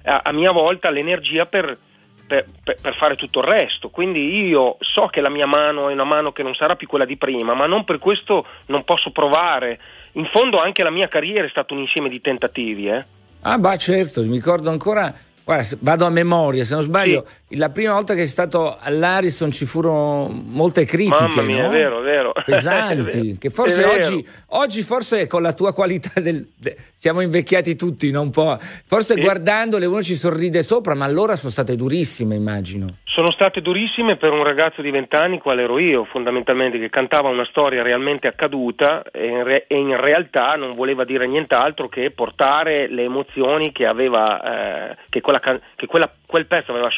a, 0.02 0.22
a 0.24 0.32
mia 0.32 0.50
volta 0.50 0.90
l'energia 0.90 1.46
per 1.46 1.78
per, 2.26 2.46
per, 2.64 2.94
fare 2.94 3.14
tutto 3.14 3.38
il 3.38 3.44
resto. 3.44 3.90
Quindi 3.90 4.46
io 4.46 4.76
so 4.80 5.06
che 5.06 5.20
la 5.20 5.28
mia 5.28 5.46
mano 5.46 5.88
è 5.88 5.92
una 5.92 6.02
mano 6.02 6.32
che 6.32 6.42
non 6.42 6.54
sarà 6.54 6.74
più 6.74 6.88
quella 6.88 7.04
di 7.04 7.16
prima, 7.16 7.54
ma 7.54 7.66
non 7.66 7.84
per 7.84 8.00
questo 8.00 8.44
non 8.66 8.82
posso 8.82 9.12
provare. 9.12 9.78
In 10.12 10.28
fondo 10.32 10.58
anche 10.58 10.82
la 10.82 10.90
mia 10.90 11.06
carriera 11.06 11.46
è 11.46 11.50
stato 11.50 11.74
un 11.74 11.80
insieme 11.80 12.08
di 12.08 12.20
tentativi. 12.20 12.88
Eh? 12.88 13.04
Ah, 13.42 13.58
beh, 13.58 13.78
certo, 13.78 14.22
mi 14.22 14.36
ricordo 14.36 14.70
ancora 14.70 15.14
Guarda, 15.44 15.76
vado 15.80 16.06
a 16.06 16.10
memoria, 16.10 16.64
se 16.64 16.72
non 16.72 16.82
sbaglio, 16.82 17.26
sì. 17.48 17.56
la 17.56 17.68
prima 17.68 17.92
volta 17.92 18.14
che 18.14 18.22
è 18.22 18.26
stato 18.26 18.78
all'Ariston 18.80 19.50
ci 19.50 19.66
furono 19.66 20.28
molte 20.28 20.86
critiche. 20.86 21.22
Mamma 21.22 21.42
mia, 21.42 21.62
no? 21.64 21.68
è 21.68 21.70
vero, 21.70 22.00
è 22.00 22.02
vero. 22.02 22.32
Pesanti, 22.46 23.36
che 23.38 23.50
forse 23.50 23.84
oggi, 23.84 24.26
oggi, 24.48 24.82
forse 24.82 25.26
con 25.26 25.42
la 25.42 25.52
tua 25.52 25.74
qualità 25.74 26.18
del, 26.18 26.48
de, 26.56 26.74
siamo 26.96 27.20
invecchiati 27.20 27.76
tutti, 27.76 28.10
no? 28.10 28.22
un 28.22 28.30
po'. 28.30 28.58
Forse 28.86 29.14
sì. 29.14 29.20
guardandole 29.20 29.84
uno 29.84 30.02
ci 30.02 30.14
sorride 30.14 30.62
sopra, 30.62 30.94
ma 30.94 31.04
allora 31.04 31.36
sono 31.36 31.52
state 31.52 31.76
durissime, 31.76 32.36
immagino. 32.36 32.96
Sono 33.14 33.30
state 33.30 33.60
durissime 33.60 34.16
per 34.16 34.32
un 34.32 34.42
ragazzo 34.42 34.82
di 34.82 34.90
vent'anni, 34.90 35.38
qual 35.38 35.60
ero 35.60 35.78
io, 35.78 36.02
fondamentalmente, 36.02 36.80
che 36.80 36.90
cantava 36.90 37.28
una 37.28 37.44
storia 37.44 37.80
realmente 37.80 38.26
accaduta 38.26 39.04
e 39.12 39.28
in, 39.28 39.44
re- 39.44 39.66
e 39.68 39.76
in 39.76 39.96
realtà 39.96 40.56
non 40.56 40.74
voleva 40.74 41.04
dire 41.04 41.24
nient'altro 41.28 41.88
che 41.88 42.10
portare 42.10 42.88
le 42.88 43.04
emozioni 43.04 43.70
che 43.70 43.86
aveva, 43.86 44.90
eh, 44.90 44.96
che 45.10 45.20
quella, 45.20 45.38
che 45.38 45.86
quella, 45.86 46.10
quel 46.26 46.46
pezzo 46.46 46.72
aveva 46.72 46.88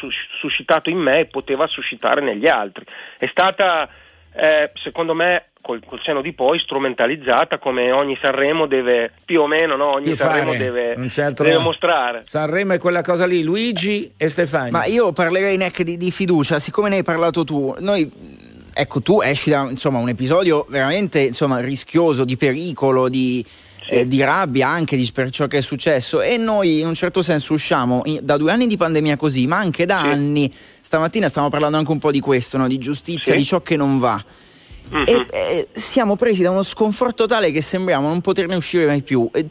suscitato 0.40 0.88
in 0.88 0.96
me 0.96 1.18
e 1.18 1.26
poteva 1.26 1.66
suscitare 1.66 2.22
negli 2.22 2.48
altri. 2.48 2.86
È 3.18 3.26
stata, 3.26 3.86
eh, 4.34 4.70
secondo 4.72 5.12
me, 5.12 5.48
col, 5.66 5.82
col 5.84 6.00
senno 6.04 6.22
di 6.22 6.32
poi 6.32 6.60
strumentalizzata 6.60 7.58
come 7.58 7.90
ogni 7.90 8.16
Sanremo 8.22 8.66
deve 8.66 9.10
più 9.24 9.40
o 9.40 9.48
meno 9.48 9.74
no? 9.74 9.94
ogni 9.94 10.14
Sanremo 10.14 10.52
deve, 10.52 10.94
deve, 10.94 11.58
mostrare 11.58 12.20
Sanremo 12.22 12.74
è 12.74 12.78
quella 12.78 13.02
cosa 13.02 13.26
lì 13.26 13.42
Luigi 13.42 14.12
e 14.16 14.28
Stefano 14.28 14.70
ma 14.70 14.84
io 14.84 15.10
parlerei 15.10 15.56
neanche 15.56 15.82
di, 15.82 15.96
di 15.96 16.12
fiducia 16.12 16.60
siccome 16.60 16.88
ne 16.88 16.98
hai 16.98 17.02
parlato 17.02 17.42
tu 17.42 17.74
noi 17.80 18.08
ecco 18.72 19.02
tu 19.02 19.20
esci 19.20 19.50
da 19.50 19.66
insomma, 19.68 19.98
un 19.98 20.08
episodio 20.08 20.66
veramente 20.68 21.20
insomma, 21.20 21.58
rischioso 21.58 22.24
di 22.24 22.36
pericolo 22.36 23.08
di 23.08 23.44
eh, 23.88 24.06
di 24.06 24.22
rabbia 24.22 24.68
anche 24.68 24.96
di, 24.96 25.08
per 25.12 25.30
ciò 25.30 25.46
che 25.46 25.58
è 25.58 25.60
successo 25.60 26.20
e 26.20 26.36
noi 26.36 26.80
in 26.80 26.86
un 26.86 26.94
certo 26.94 27.22
senso 27.22 27.54
usciamo 27.54 28.02
in, 28.04 28.18
da 28.22 28.36
due 28.36 28.50
anni 28.50 28.66
di 28.66 28.76
pandemia 28.76 29.16
così 29.16 29.46
ma 29.46 29.58
anche 29.58 29.86
da 29.86 30.00
sì. 30.02 30.08
anni 30.08 30.52
stamattina 30.80 31.28
stiamo 31.28 31.48
parlando 31.48 31.76
anche 31.76 31.90
un 31.90 31.98
po' 31.98 32.10
di 32.10 32.20
questo 32.20 32.56
no? 32.56 32.66
di 32.66 32.78
giustizia 32.78 33.32
sì. 33.32 33.38
di 33.38 33.44
ciò 33.44 33.62
che 33.62 33.76
non 33.76 33.98
va 33.98 34.24
Mm-hmm. 34.94 35.04
E, 35.06 35.26
e, 35.30 35.68
siamo 35.72 36.16
presi 36.16 36.42
da 36.42 36.50
uno 36.50 36.62
sconforto 36.62 37.26
tale 37.26 37.50
che 37.50 37.62
sembriamo 37.62 38.08
non 38.08 38.20
poterne 38.20 38.54
uscire 38.54 38.86
mai 38.86 39.02
più. 39.02 39.28
E 39.32 39.46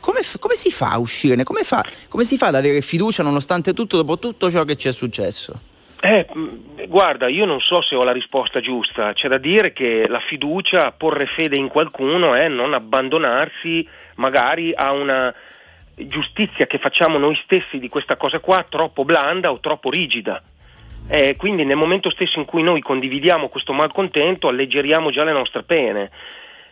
come, 0.00 0.20
come, 0.38 0.54
si 0.54 0.70
fa 0.70 0.92
a 0.92 0.98
uscirne? 0.98 1.44
Come, 1.44 1.62
fa, 1.62 1.84
come 2.08 2.24
si 2.24 2.36
fa 2.36 2.48
ad 2.48 2.54
avere 2.54 2.80
fiducia 2.80 3.22
nonostante 3.22 3.72
tutto 3.72 3.96
dopo 3.96 4.18
tutto 4.18 4.50
ciò 4.50 4.64
che 4.64 4.76
ci 4.76 4.88
è 4.88 4.92
successo? 4.92 5.60
Eh, 6.00 6.26
guarda, 6.86 7.26
io 7.26 7.46
non 7.46 7.58
so 7.60 7.82
se 7.82 7.96
ho 7.96 8.04
la 8.04 8.12
risposta 8.12 8.60
giusta. 8.60 9.12
C'è 9.14 9.28
da 9.28 9.38
dire 9.38 9.72
che 9.72 10.02
la 10.06 10.20
fiducia, 10.20 10.92
porre 10.96 11.26
fede 11.26 11.56
in 11.56 11.68
qualcuno 11.68 12.34
è 12.34 12.48
non 12.48 12.74
abbandonarsi 12.74 13.88
magari 14.16 14.72
a 14.74 14.92
una 14.92 15.34
giustizia 15.94 16.66
che 16.66 16.78
facciamo 16.78 17.18
noi 17.18 17.38
stessi 17.42 17.78
di 17.78 17.88
questa 17.88 18.16
cosa 18.16 18.38
qua 18.38 18.64
troppo 18.68 19.04
blanda 19.04 19.50
o 19.50 19.58
troppo 19.60 19.90
rigida. 19.90 20.42
Eh, 21.08 21.36
quindi 21.36 21.64
nel 21.64 21.76
momento 21.76 22.10
stesso 22.10 22.38
in 22.38 22.44
cui 22.44 22.62
noi 22.62 22.80
condividiamo 22.80 23.48
questo 23.48 23.72
malcontento 23.72 24.48
alleggeriamo 24.48 25.10
già 25.10 25.22
le 25.22 25.32
nostre 25.32 25.62
pene 25.62 26.10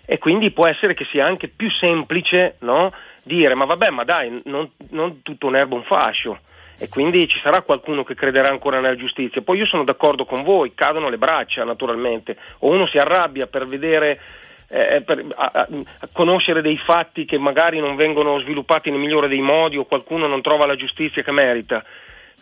e 0.05 0.19
quindi 0.19 0.51
può 0.51 0.67
essere 0.67 0.93
che 0.93 1.07
sia 1.11 1.25
anche 1.25 1.49
più 1.49 1.71
semplice 1.71 2.57
no? 2.61 2.93
dire 3.23 3.55
ma 3.55 3.65
vabbè 3.65 3.91
ma 3.91 4.03
dai 4.03 4.43
non, 4.45 4.69
non 4.91 5.23
tutto 5.23 5.47
un 5.47 5.55
erbo 5.55 5.77
un 5.77 5.85
fascio 5.85 6.41
e 6.79 6.89
quindi 6.89 7.29
ci 7.29 7.39
sarà 7.41 7.63
qualcuno 7.63 8.03
che 8.03 8.15
crederà 8.15 8.49
ancora 8.49 8.81
nella 8.81 8.97
giustizia. 8.97 9.43
Poi 9.43 9.59
io 9.59 9.67
sono 9.67 9.85
d'accordo 9.85 10.25
con 10.25 10.43
voi, 10.43 10.75
cadono 10.75 11.09
le 11.09 11.19
braccia 11.19 11.65
naturalmente, 11.65 12.37
o 12.59 12.69
uno 12.71 12.87
si 12.87 12.99
arrabbia 12.99 13.47
per 13.47 13.67
vedere 13.67 14.21
eh, 14.69 15.03
per, 15.03 15.25
a, 15.37 15.51
a, 15.53 15.69
a 16.01 16.09
conoscere 16.13 16.63
dei 16.63 16.77
fatti 16.79 17.25
che 17.25 17.39
magari 17.39 17.79
non 17.79 17.97
vengono 17.97 18.41
sviluppati 18.41 18.91
nel 18.91 18.99
migliore 18.99 19.29
dei 19.29 19.41
modi 19.41 19.77
o 19.77 19.85
qualcuno 19.85 20.27
non 20.27 20.43
trova 20.43 20.67
la 20.67 20.77
giustizia 20.77 21.23
che 21.23 21.31
merita. 21.31 21.85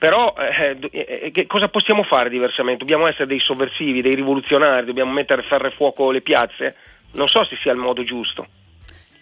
Però 0.03 0.35
eh, 0.37 0.77
eh, 0.91 1.31
eh 1.33 1.47
cosa 1.47 1.69
possiamo 1.69 2.03
fare 2.03 2.29
diversamente? 2.29 2.81
Dobbiamo 2.81 3.07
essere 3.07 3.27
dei 3.27 3.39
sovversivi, 3.39 4.03
dei 4.03 4.17
rivoluzionari, 4.17 4.85
dobbiamo 4.85 5.13
mettere 5.13 5.45
ferro 5.45 5.69
e 5.69 5.71
fuoco 5.71 6.11
le 6.11 6.23
piazze? 6.23 6.75
Non 7.13 7.29
so 7.29 7.45
se 7.45 7.57
sia 7.63 7.71
il 7.71 7.79
modo 7.79 8.03
giusto. 8.03 8.45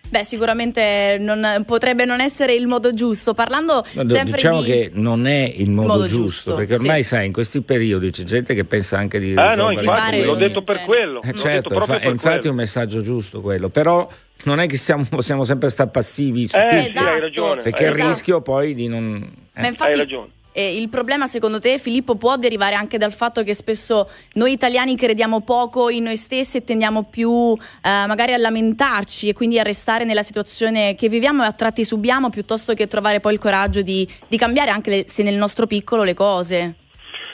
Beh, 0.08 0.24
sicuramente 0.24 1.18
non, 1.20 1.64
potrebbe 1.66 2.06
non 2.06 2.22
essere 2.22 2.54
il 2.54 2.66
modo 2.66 2.94
giusto. 2.94 3.34
Parlando 3.34 3.84
No, 3.92 4.08
sempre 4.08 4.36
diciamo 4.36 4.62
di... 4.62 4.70
che 4.70 4.90
non 4.94 5.26
è 5.26 5.52
il 5.54 5.68
modo, 5.68 5.88
modo 5.88 6.06
giusto, 6.06 6.22
giusto, 6.22 6.54
perché 6.54 6.74
ormai 6.76 7.02
sì. 7.02 7.08
sai 7.10 7.26
in 7.26 7.32
questi 7.34 7.60
periodi 7.60 8.10
c'è 8.10 8.22
gente 8.22 8.54
che 8.54 8.64
pensa 8.64 8.96
anche 8.96 9.18
di 9.20 9.34
Ah 9.36 9.54
no, 9.54 9.70
infatti, 9.72 9.86
fare 9.86 10.24
l'ho 10.24 10.34
detto 10.34 10.62
per 10.62 10.76
eh, 10.76 10.84
quello. 10.86 11.20
Eh, 11.20 11.34
certo, 11.34 11.74
infa- 11.74 11.98
per 11.98 12.10
infatti 12.10 12.36
è 12.36 12.38
quello. 12.38 12.50
un 12.52 12.56
messaggio 12.56 13.02
giusto 13.02 13.42
quello, 13.42 13.68
però 13.68 14.08
non 14.44 14.58
è 14.60 14.66
che 14.66 14.78
siamo, 14.78 15.04
possiamo 15.10 15.44
sempre 15.44 15.68
stare 15.68 15.90
passivi 15.90 16.48
su 16.48 16.56
Eh, 16.56 16.60
tutto, 16.62 16.80
sì, 16.80 16.86
Esatto. 16.86 17.06
hai 17.06 17.20
ragione. 17.20 17.60
perché 17.60 17.82
hai 17.84 17.90
il 17.90 17.96
Esatto. 17.96 18.08
rischio 18.08 18.40
poi 18.40 18.74
di 18.74 18.88
non... 18.88 19.30
eh. 19.54 19.60
Ma 19.60 19.66
infatti, 19.66 19.90
Hai 19.90 19.98
ragione. 19.98 20.38
Eh, 20.52 20.76
il 20.76 20.88
problema 20.88 21.26
secondo 21.26 21.60
te, 21.60 21.78
Filippo, 21.78 22.16
può 22.16 22.36
derivare 22.36 22.74
anche 22.74 22.98
dal 22.98 23.12
fatto 23.12 23.42
che 23.42 23.54
spesso 23.54 24.08
noi 24.34 24.52
italiani 24.52 24.96
crediamo 24.96 25.40
poco 25.40 25.90
in 25.90 26.04
noi 26.04 26.16
stessi 26.16 26.56
e 26.56 26.64
tendiamo 26.64 27.04
più 27.04 27.52
eh, 27.54 27.58
magari 27.82 28.32
a 28.32 28.38
lamentarci 28.38 29.28
e 29.28 29.32
quindi 29.32 29.58
a 29.58 29.62
restare 29.62 30.04
nella 30.04 30.22
situazione 30.22 30.94
che 30.94 31.08
viviamo 31.08 31.42
e 31.42 31.46
a 31.46 31.52
tratti 31.52 31.84
subiamo 31.84 32.30
piuttosto 32.30 32.74
che 32.74 32.86
trovare 32.86 33.20
poi 33.20 33.34
il 33.34 33.38
coraggio 33.38 33.82
di, 33.82 34.08
di 34.26 34.36
cambiare 34.36 34.70
anche 34.70 34.90
le- 34.90 35.04
se 35.06 35.22
nel 35.22 35.36
nostro 35.36 35.66
piccolo 35.66 36.02
le 36.02 36.14
cose. 36.14 36.74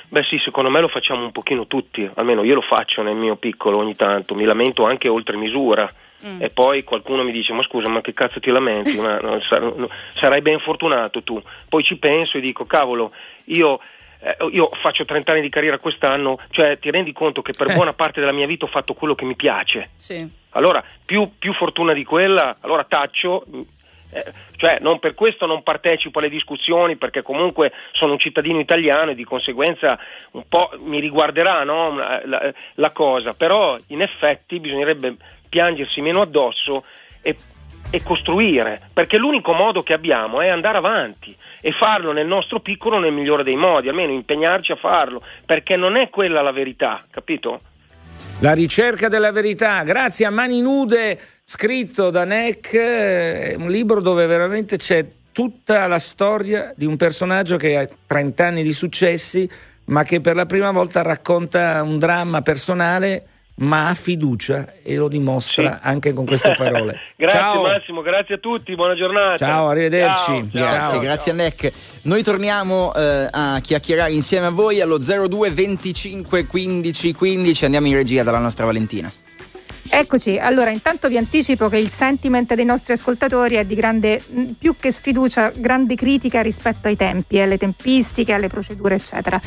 Beh 0.08 0.22
sì, 0.22 0.38
secondo 0.38 0.70
me 0.70 0.80
lo 0.80 0.88
facciamo 0.88 1.24
un 1.24 1.32
pochino 1.32 1.66
tutti, 1.66 2.08
almeno 2.14 2.44
io 2.44 2.54
lo 2.54 2.62
faccio 2.62 3.02
nel 3.02 3.16
mio 3.16 3.36
piccolo 3.36 3.78
ogni 3.78 3.96
tanto, 3.96 4.34
mi 4.34 4.44
lamento 4.44 4.84
anche 4.84 5.08
oltre 5.08 5.36
misura. 5.36 5.92
Mm. 6.24 6.42
E 6.42 6.50
poi 6.50 6.82
qualcuno 6.84 7.22
mi 7.24 7.32
dice: 7.32 7.52
Ma 7.52 7.62
scusa, 7.64 7.88
ma 7.88 8.00
che 8.00 8.14
cazzo 8.14 8.40
ti 8.40 8.50
lamenti? 8.50 8.98
Ma 8.98 9.18
no, 9.20 9.40
sar- 9.42 9.74
no, 9.76 9.88
sarai 10.14 10.40
ben 10.40 10.60
fortunato 10.60 11.22
tu. 11.22 11.42
Poi 11.68 11.82
ci 11.82 11.96
penso 11.96 12.38
e 12.38 12.40
dico: 12.40 12.64
Cavolo, 12.64 13.12
io, 13.46 13.80
eh, 14.20 14.36
io 14.52 14.68
faccio 14.80 15.04
30 15.04 15.32
anni 15.32 15.40
di 15.42 15.50
carriera 15.50 15.78
quest'anno, 15.78 16.38
cioè 16.50 16.78
ti 16.78 16.90
rendi 16.90 17.12
conto 17.12 17.42
che 17.42 17.52
per 17.56 17.70
Eh. 17.70 17.74
buona 17.76 17.92
parte 17.92 18.20
della 18.20 18.32
mia 18.32 18.46
vita 18.46 18.64
ho 18.64 18.68
fatto 18.68 18.94
quello 18.94 19.14
che 19.14 19.24
mi 19.26 19.36
piace. 19.36 19.90
Sì. 19.94 20.26
Allora, 20.50 20.82
più, 21.04 21.32
più 21.38 21.52
fortuna 21.52 21.92
di 21.92 22.04
quella, 22.04 22.56
allora 22.60 22.84
taccio. 22.84 23.44
eh, 24.12 24.24
cioè, 24.56 24.78
non 24.80 24.98
per 25.00 25.12
questo 25.14 25.44
non 25.44 25.62
partecipo 25.62 26.18
alle 26.18 26.30
discussioni, 26.30 26.96
perché 26.96 27.20
comunque 27.20 27.72
sono 27.92 28.12
un 28.12 28.18
cittadino 28.18 28.58
italiano 28.58 29.10
e 29.10 29.14
di 29.14 29.24
conseguenza 29.24 29.98
un 30.30 30.44
po' 30.48 30.70
mi 30.78 30.98
riguarderà 30.98 31.62
no, 31.64 31.94
la, 31.94 32.22
la- 32.24 32.52
la 32.76 32.90
cosa, 32.92 33.34
però 33.34 33.76
in 33.88 34.00
effetti 34.00 34.58
bisognerebbe 34.60 35.16
piangersi 35.48 36.00
meno 36.00 36.20
addosso 36.20 36.84
e, 37.22 37.36
e 37.90 38.02
costruire, 38.02 38.80
perché 38.92 39.16
l'unico 39.16 39.52
modo 39.52 39.82
che 39.82 39.92
abbiamo 39.92 40.40
è 40.40 40.48
andare 40.48 40.78
avanti 40.78 41.34
e 41.60 41.72
farlo 41.72 42.12
nel 42.12 42.26
nostro 42.26 42.60
piccolo 42.60 42.98
nel 42.98 43.12
migliore 43.12 43.42
dei 43.42 43.56
modi, 43.56 43.88
almeno 43.88 44.12
impegnarci 44.12 44.72
a 44.72 44.76
farlo, 44.76 45.22
perché 45.44 45.76
non 45.76 45.96
è 45.96 46.10
quella 46.10 46.42
la 46.42 46.52
verità, 46.52 47.04
capito? 47.10 47.60
La 48.40 48.52
ricerca 48.52 49.08
della 49.08 49.32
verità, 49.32 49.82
grazie 49.82 50.26
a 50.26 50.30
Mani 50.30 50.60
Nude, 50.60 51.18
scritto 51.42 52.10
da 52.10 52.24
Neck, 52.24 52.74
eh, 52.74 53.54
un 53.58 53.70
libro 53.70 54.00
dove 54.00 54.26
veramente 54.26 54.76
c'è 54.76 55.06
tutta 55.32 55.86
la 55.86 55.98
storia 55.98 56.72
di 56.76 56.84
un 56.84 56.96
personaggio 56.96 57.56
che 57.56 57.76
ha 57.76 57.88
30 58.06 58.46
anni 58.46 58.62
di 58.62 58.72
successi, 58.72 59.48
ma 59.86 60.02
che 60.02 60.20
per 60.20 60.36
la 60.36 60.46
prima 60.46 60.70
volta 60.70 61.02
racconta 61.02 61.82
un 61.82 61.98
dramma 61.98 62.42
personale, 62.42 63.26
ma 63.58 63.88
ha 63.88 63.94
fiducia 63.94 64.74
e 64.82 64.96
lo 64.96 65.08
dimostra 65.08 65.76
Sì. 65.80 65.88
anche 65.88 66.12
con 66.12 66.24
queste 66.26 66.52
parole. 66.58 66.98
grazie 67.16 67.38
Ciao. 67.38 67.62
Massimo, 67.62 68.02
grazie 68.02 68.34
a 68.34 68.38
tutti, 68.38 68.74
buona 68.74 68.94
giornata. 68.94 69.36
Ciao, 69.36 69.68
arrivederci. 69.68 70.24
Ciao, 70.24 70.36
Ciao. 70.36 70.48
Grazie, 70.50 70.90
ciao, 70.90 70.98
grazie 71.00 71.32
a 71.32 71.34
Neck. 71.34 71.72
Noi 72.02 72.22
torniamo 72.22 72.94
eh, 72.94 73.28
a 73.30 73.58
chiacchierare 73.60 74.12
insieme 74.12 74.46
a 74.46 74.50
voi 74.50 74.80
allo 74.80 74.98
02 74.98 75.50
25 75.50 76.46
15 76.46 77.14
15. 77.14 77.64
Andiamo 77.64 77.86
in 77.86 77.94
regia 77.94 78.22
dalla 78.22 78.38
nostra 78.38 78.64
Valentina. 78.66 79.10
Eccoci, 79.88 80.38
allora 80.38 80.70
intanto 80.70 81.08
vi 81.08 81.16
anticipo 81.16 81.68
che 81.68 81.78
il 81.78 81.90
sentiment 81.90 82.54
dei 82.54 82.64
nostri 82.64 82.92
ascoltatori 82.92 83.54
è 83.54 83.64
di 83.64 83.74
grande, 83.74 84.20
mh, 84.26 84.42
più 84.58 84.76
che 84.76 84.92
sfiducia, 84.92 85.52
grande 85.54 85.94
critica 85.94 86.40
rispetto 86.42 86.88
ai 86.88 86.96
tempi, 86.96 87.38
alle 87.38 87.58
tempistiche, 87.58 88.32
alle 88.32 88.48
procedure, 88.48 88.96
eccetera. 88.96 89.40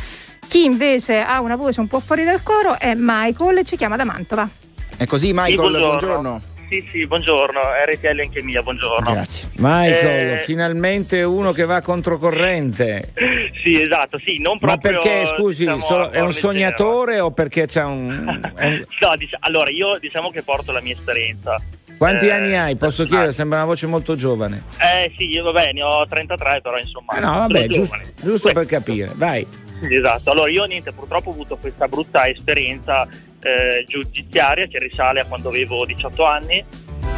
Chi 0.47 0.63
invece 0.63 1.19
ha 1.21 1.41
una 1.41 1.55
voce 1.55 1.79
un 1.79 1.87
po' 1.87 1.99
fuori 1.99 2.23
dal 2.23 2.41
coro 2.41 2.79
è 2.79 2.93
Michael 2.95 3.59
e 3.59 3.63
ci 3.63 3.75
chiama 3.75 3.95
da 3.95 4.05
Mantova. 4.05 4.49
È 4.97 5.05
così, 5.05 5.27
Michael? 5.27 5.49
Sì, 5.49 5.55
buongiorno. 5.55 5.87
buongiorno. 5.87 6.41
Sì, 6.69 6.87
sì, 6.91 7.07
buongiorno, 7.07 7.59
RTL 7.87 8.19
anche 8.19 8.43
mia, 8.43 8.61
buongiorno. 8.61 9.11
Grazie. 9.11 9.49
Michael, 9.55 10.33
Eh, 10.33 10.37
finalmente 10.37 11.23
uno 11.23 11.51
che 11.51 11.65
va 11.65 11.81
controcorrente. 11.81 13.13
Sì, 13.61 13.81
esatto, 13.81 14.17
sì, 14.23 14.37
non 14.39 14.57
Ma 14.61 14.77
proprio... 14.77 14.99
perché, 15.01 15.25
scusi, 15.25 15.65
diciamo, 15.69 16.01
a 16.03 16.11
è 16.11 16.21
un 16.21 16.31
sognatore 16.31 17.19
o 17.19 17.31
perché 17.31 17.65
c'ha 17.67 17.87
un... 17.87 18.23
No, 18.23 19.15
dic- 19.17 19.35
allora 19.39 19.69
io 19.69 19.97
diciamo 19.99 20.31
che 20.31 20.43
porto 20.43 20.71
la 20.71 20.79
mia 20.79 20.93
esperienza. 20.93 21.57
Quanti 21.97 22.27
Eh, 22.27 22.31
anni 22.31 22.55
hai? 22.55 22.77
Posso 22.77 23.01
ah, 23.01 23.05
chiedere? 23.05 23.31
Sembra 23.33 23.57
una 23.57 23.67
voce 23.67 23.85
molto 23.87 24.15
giovane. 24.15 24.63
Eh 24.77 25.11
sì, 25.17 25.25
io 25.25 25.43
vabbè, 25.43 25.73
ne 25.73 25.83
ho 25.83 26.07
33, 26.07 26.61
però 26.61 26.77
insomma... 26.77 27.17
Eh 27.17 27.19
no, 27.19 27.31
vabbè, 27.33 27.67
giusto, 27.67 27.97
giusto 28.21 28.51
per 28.53 28.65
capire. 28.65 29.11
Vai. 29.15 29.45
Esatto, 29.81 30.31
allora 30.31 30.49
io 30.49 30.63
niente, 30.63 30.93
purtroppo 30.93 31.29
ho 31.31 31.33
avuto 31.33 31.57
questa 31.57 31.89
brutta 31.89 32.27
esperienza 32.27 33.05
eh, 33.41 33.83
giudiziaria 33.87 34.67
che 34.67 34.79
risale 34.79 35.21
a 35.21 35.25
quando 35.25 35.49
avevo 35.49 35.85
18 35.85 36.23
anni, 36.23 36.63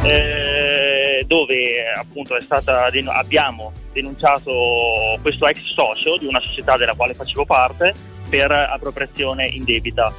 eh, 0.04 1.24
dove 1.26 1.92
appunto 1.94 2.40
stata 2.40 2.90
abbiamo 3.08 3.72
denunciato 3.92 5.18
questo 5.20 5.46
ex 5.46 5.60
socio 5.68 6.16
di 6.18 6.26
una 6.26 6.40
società 6.40 6.76
della 6.76 6.94
quale 6.94 7.14
facevo 7.14 7.44
parte 7.44 7.94
per 8.28 8.50
appropriazione 8.50 9.48
indebita. 9.48 10.12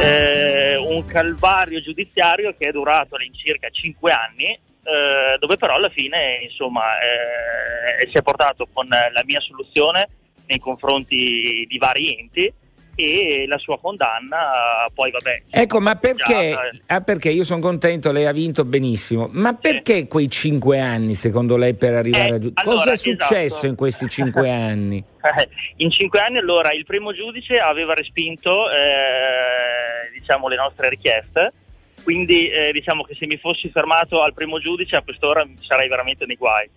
Eh, 0.00 0.76
un 0.76 1.04
calvario 1.04 1.80
giudiziario 1.80 2.54
che 2.58 2.68
è 2.68 2.72
durato 2.72 3.14
all'incirca 3.14 3.68
5 3.70 4.10
anni, 4.10 4.46
eh, 4.46 5.38
dove 5.38 5.56
però 5.56 5.74
alla 5.76 5.88
fine 5.88 6.40
insomma 6.42 6.82
eh, 7.00 8.08
si 8.10 8.16
è 8.18 8.22
portato 8.22 8.68
con 8.72 8.86
la 8.88 9.22
mia 9.24 9.40
soluzione 9.40 10.08
nei 10.46 10.58
confronti 10.58 11.64
di 11.66 11.78
vari 11.78 12.18
enti 12.18 12.52
e 12.94 13.44
la 13.46 13.58
sua 13.58 13.78
condanna 13.78 14.88
poi 14.94 15.10
vabbè 15.10 15.42
Ecco, 15.50 15.80
ma 15.80 15.96
perché? 15.96 16.56
Ah, 16.86 17.00
perché 17.00 17.30
io 17.30 17.44
sono 17.44 17.60
contento, 17.60 18.12
lei 18.12 18.26
ha 18.26 18.32
vinto 18.32 18.64
benissimo. 18.64 19.28
Ma 19.32 19.54
perché 19.54 20.06
quei 20.06 20.28
cinque 20.30 20.80
anni, 20.80 21.14
secondo 21.14 21.56
lei, 21.56 21.74
per 21.74 21.94
arrivare 21.94 22.28
Eh, 22.28 22.34
a 22.34 22.38
giu- 22.38 22.52
allora, 22.54 22.76
Cosa 22.76 22.92
è 22.92 22.96
successo 22.96 23.34
esatto. 23.36 23.66
in 23.66 23.74
questi 23.76 24.08
cinque 24.08 24.50
anni? 24.50 25.04
in 25.76 25.90
cinque 25.90 26.18
anni 26.20 26.38
allora 26.38 26.70
il 26.72 26.84
primo 26.84 27.12
giudice 27.12 27.58
aveva 27.58 27.94
respinto 27.94 28.70
eh, 28.70 30.10
diciamo 30.18 30.48
le 30.48 30.56
nostre 30.56 30.88
richieste 30.90 31.52
quindi 32.02 32.48
eh, 32.48 32.70
diciamo 32.72 33.02
che 33.04 33.14
se 33.14 33.26
mi 33.26 33.38
fossi 33.38 33.70
fermato 33.70 34.22
al 34.22 34.34
primo 34.34 34.58
giudice 34.58 34.96
a 34.96 35.02
quest'ora 35.02 35.46
sarei 35.60 35.88
veramente 35.88 36.26
nei 36.26 36.36
guai 36.36 36.68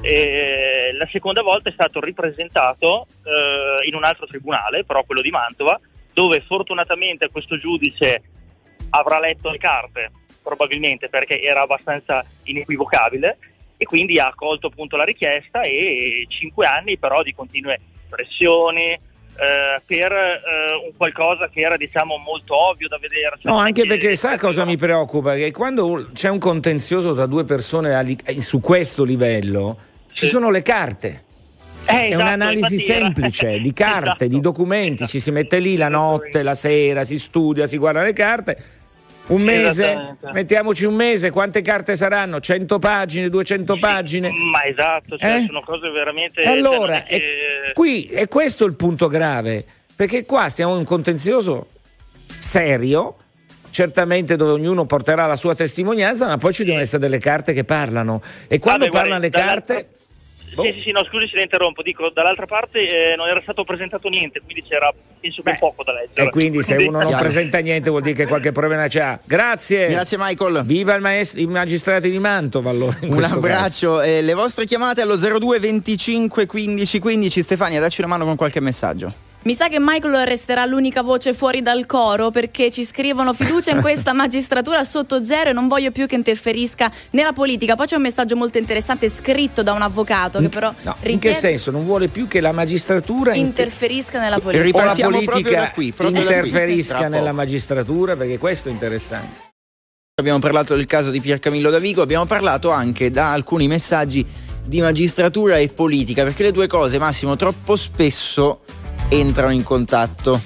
E, 0.00 0.92
la 0.92 1.08
seconda 1.10 1.42
volta 1.42 1.68
è 1.68 1.72
stato 1.72 2.00
ripresentato 2.00 3.06
eh, 3.24 3.86
in 3.86 3.94
un 3.94 4.04
altro 4.04 4.26
tribunale 4.26 4.84
però 4.84 5.04
quello 5.04 5.22
di 5.22 5.30
Mantova 5.30 5.78
dove 6.12 6.40
fortunatamente 6.40 7.28
questo 7.30 7.58
giudice 7.58 8.22
avrà 8.90 9.18
letto 9.18 9.50
le 9.50 9.58
carte 9.58 10.12
probabilmente 10.42 11.08
perché 11.08 11.40
era 11.42 11.62
abbastanza 11.62 12.24
inequivocabile 12.44 13.38
e 13.76 13.84
quindi 13.84 14.18
ha 14.18 14.28
accolto 14.28 14.68
appunto 14.68 14.96
la 14.96 15.04
richiesta 15.04 15.62
e 15.62 16.24
cinque 16.28 16.66
anni 16.66 16.98
però 16.98 17.22
di 17.22 17.34
continue 17.34 17.80
pressioni 18.08 18.98
eh, 19.38 19.82
per 19.86 20.12
eh, 20.12 20.86
un 20.86 20.96
qualcosa 20.96 21.48
che 21.52 21.60
era 21.60 21.76
diciamo 21.76 22.16
molto 22.18 22.54
ovvio 22.56 22.88
da 22.88 22.98
vedere. 22.98 23.36
Cioè, 23.40 23.52
No, 23.52 23.58
anche 23.58 23.82
che- 23.82 23.88
perché 23.88 24.16
sa 24.16 24.36
cosa 24.38 24.64
mi 24.64 24.76
preoccupa? 24.76 25.34
Che 25.34 25.50
quando 25.52 26.08
c'è 26.12 26.28
un 26.30 26.38
contenzioso 26.38 27.14
tra 27.14 27.26
due 27.26 27.44
persone 27.44 27.94
ali- 27.94 28.18
su 28.38 28.60
questo 28.60 29.04
livello, 29.04 29.76
ci 30.12 30.24
Sì. 30.26 30.30
sono 30.30 30.50
le 30.50 30.62
carte. 30.62 31.22
Eh, 31.88 31.92
È 31.92 32.02
esatto, 32.08 32.16
un'analisi 32.22 32.78
semplice 32.78 33.60
di 33.60 33.72
carte, 33.74 34.06
Esatto. 34.08 34.26
di 34.26 34.40
documenti, 34.40 35.06
ci 35.06 35.20
si 35.20 35.30
mette 35.30 35.58
lì 35.60 35.76
la 35.76 35.88
notte, 35.88 36.42
la 36.42 36.54
sera, 36.56 37.04
si 37.04 37.16
studia, 37.18 37.66
si 37.68 37.76
guarda 37.76 38.02
le 38.02 38.12
carte. 38.12 38.56
Un 39.28 39.42
mese, 39.42 40.16
mettiamoci 40.32 40.84
un 40.84 40.94
mese, 40.94 41.30
quante 41.30 41.60
carte 41.60 41.96
saranno? 41.96 42.38
100 42.38 42.78
pagine, 42.78 43.28
200 43.28 43.72
Sì, 43.74 43.78
pagine? 43.80 44.30
Ma 44.30 44.64
esatto, 44.64 45.18
cioè, 45.18 45.38
Eh? 45.38 45.44
sono 45.46 45.62
cose 45.62 45.88
veramente... 45.90 46.42
Allora, 46.42 47.02
che- 47.02 47.16
è, 47.68 47.72
qui 47.72 48.04
è 48.06 48.28
questo 48.28 48.64
il 48.66 48.74
punto 48.74 49.08
grave, 49.08 49.64
perché 49.96 50.24
qua 50.24 50.48
stiamo 50.48 50.72
in 50.74 50.78
un 50.78 50.84
contenzioso 50.84 51.70
serio, 52.38 53.16
certamente 53.70 54.36
dove 54.36 54.52
ognuno 54.52 54.86
porterà 54.86 55.26
la 55.26 55.36
sua 55.36 55.56
testimonianza, 55.56 56.26
ma 56.26 56.36
poi 56.38 56.52
ci 56.54 56.62
devono 56.62 56.82
essere 56.82 57.02
delle 57.02 57.18
carte 57.18 57.52
che 57.52 57.64
parlano. 57.64 58.22
E 58.46 58.60
quando 58.60 58.84
Vabbè, 58.86 58.96
parlano 58.96 59.20
le 59.20 59.30
guardi, 59.30 59.48
carte... 59.48 59.88
Boh. 60.56 60.62
Sì, 60.62 60.72
sì, 60.72 60.80
sì, 60.80 60.90
no, 60.90 61.04
scusi 61.04 61.28
se 61.28 61.36
la 61.36 61.42
interrompo, 61.42 61.82
dico, 61.82 62.08
dall'altra 62.08 62.46
parte 62.46 62.78
eh, 62.78 63.14
non 63.14 63.28
era 63.28 63.40
stato 63.42 63.62
presentato 63.62 64.08
niente, 64.08 64.40
quindi 64.40 64.62
c'era, 64.62 64.90
penso 65.20 65.42
Beh, 65.42 65.56
poco 65.60 65.84
da 65.84 65.92
leggere. 65.92 66.28
E 66.28 66.30
quindi 66.30 66.62
se 66.62 66.76
uno 66.76 67.02
non 67.02 67.14
presenta 67.18 67.58
niente 67.58 67.90
vuol 67.90 68.00
dire 68.00 68.14
che 68.14 68.26
qualche 68.26 68.52
problema 68.52 68.86
c'ha. 68.88 69.20
Grazie. 69.22 69.88
Grazie 69.88 70.16
Michael. 70.18 70.62
Viva 70.64 70.94
il 70.94 71.02
maest- 71.02 71.38
i 71.38 71.46
magistrati 71.46 72.10
di 72.10 72.18
Mantova 72.18 72.70
allora. 72.70 72.96
in 73.02 73.12
Un 73.12 73.22
abbraccio. 73.22 74.00
Eh, 74.00 74.22
le 74.22 74.32
vostre 74.32 74.64
chiamate 74.64 75.02
allo 75.02 75.16
02 75.16 75.58
25 75.58 76.46
15 76.46 76.98
15. 77.00 77.42
Stefania, 77.42 77.78
dacci 77.78 78.00
una 78.00 78.08
mano 78.08 78.24
con 78.24 78.36
qualche 78.36 78.60
messaggio. 78.60 79.12
Mi 79.46 79.54
sa 79.54 79.68
che 79.68 79.76
Michael 79.78 80.26
resterà 80.26 80.64
l'unica 80.64 81.02
voce 81.02 81.32
fuori 81.32 81.62
dal 81.62 81.86
coro 81.86 82.32
perché 82.32 82.68
ci 82.72 82.82
scrivono 82.82 83.32
fiducia 83.32 83.70
in 83.70 83.80
questa 83.80 84.10
magistratura 84.12 84.82
sotto 84.82 85.22
zero 85.22 85.50
e 85.50 85.52
non 85.52 85.68
voglio 85.68 85.92
più 85.92 86.08
che 86.08 86.16
interferisca 86.16 86.90
nella 87.10 87.32
politica. 87.32 87.76
Poi 87.76 87.86
c'è 87.86 87.94
un 87.94 88.02
messaggio 88.02 88.34
molto 88.34 88.58
interessante 88.58 89.08
scritto 89.08 89.62
da 89.62 89.72
un 89.72 89.82
avvocato 89.82 90.40
che 90.40 90.48
però. 90.48 90.74
No, 90.82 90.96
in 90.96 91.00
che 91.00 91.06
richiede 91.06 91.36
senso? 91.36 91.70
Non 91.70 91.84
vuole 91.84 92.08
più 92.08 92.26
che 92.26 92.40
la 92.40 92.50
magistratura 92.50 93.34
inter- 93.34 93.66
interferisca 93.66 94.18
nella 94.18 94.40
politica. 94.40 94.64
La 94.64 94.64
Ripartiamo 94.64 95.10
proprio 95.10 95.30
politica 95.30 95.60
da 95.60 95.70
qui, 95.70 95.92
proprio 95.92 96.22
da 96.24 96.26
qui. 96.26 96.36
interferisca 96.48 97.06
nella 97.06 97.32
magistratura 97.32 98.16
perché 98.16 98.38
questo 98.38 98.68
è 98.68 98.72
interessante. 98.72 99.44
Abbiamo 100.16 100.40
parlato 100.40 100.74
del 100.74 100.86
caso 100.86 101.12
di 101.12 101.20
Piercamillo 101.20 101.70
Davigo, 101.70 102.02
abbiamo 102.02 102.26
parlato 102.26 102.70
anche 102.70 103.12
da 103.12 103.30
alcuni 103.30 103.68
messaggi 103.68 104.26
di 104.64 104.80
magistratura 104.80 105.58
e 105.58 105.68
politica, 105.68 106.24
perché 106.24 106.42
le 106.42 106.50
due 106.50 106.66
cose, 106.66 106.98
Massimo, 106.98 107.36
troppo 107.36 107.76
spesso 107.76 108.62
entrano 109.08 109.52
in 109.52 109.62
contatto. 109.62 110.40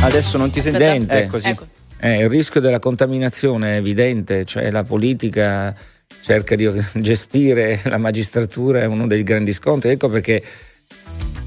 Adesso 0.00 0.38
non 0.38 0.50
ti 0.50 0.60
senti 0.60 0.82
Evidente. 0.82 1.22
Ecco, 1.22 1.38
sì. 1.38 1.48
Ecco. 1.48 1.66
Eh, 2.00 2.20
il 2.20 2.28
rischio 2.28 2.60
della 2.60 2.78
contaminazione 2.78 3.74
è 3.74 3.78
evidente, 3.78 4.44
cioè 4.44 4.70
la 4.70 4.84
politica 4.84 5.74
cerca 6.22 6.54
di 6.54 6.70
gestire 6.94 7.80
la 7.84 7.98
magistratura, 7.98 8.80
è 8.80 8.84
uno 8.84 9.06
dei 9.06 9.22
grandi 9.22 9.52
scontri. 9.52 9.90
Ecco 9.90 10.08
perché 10.08 10.42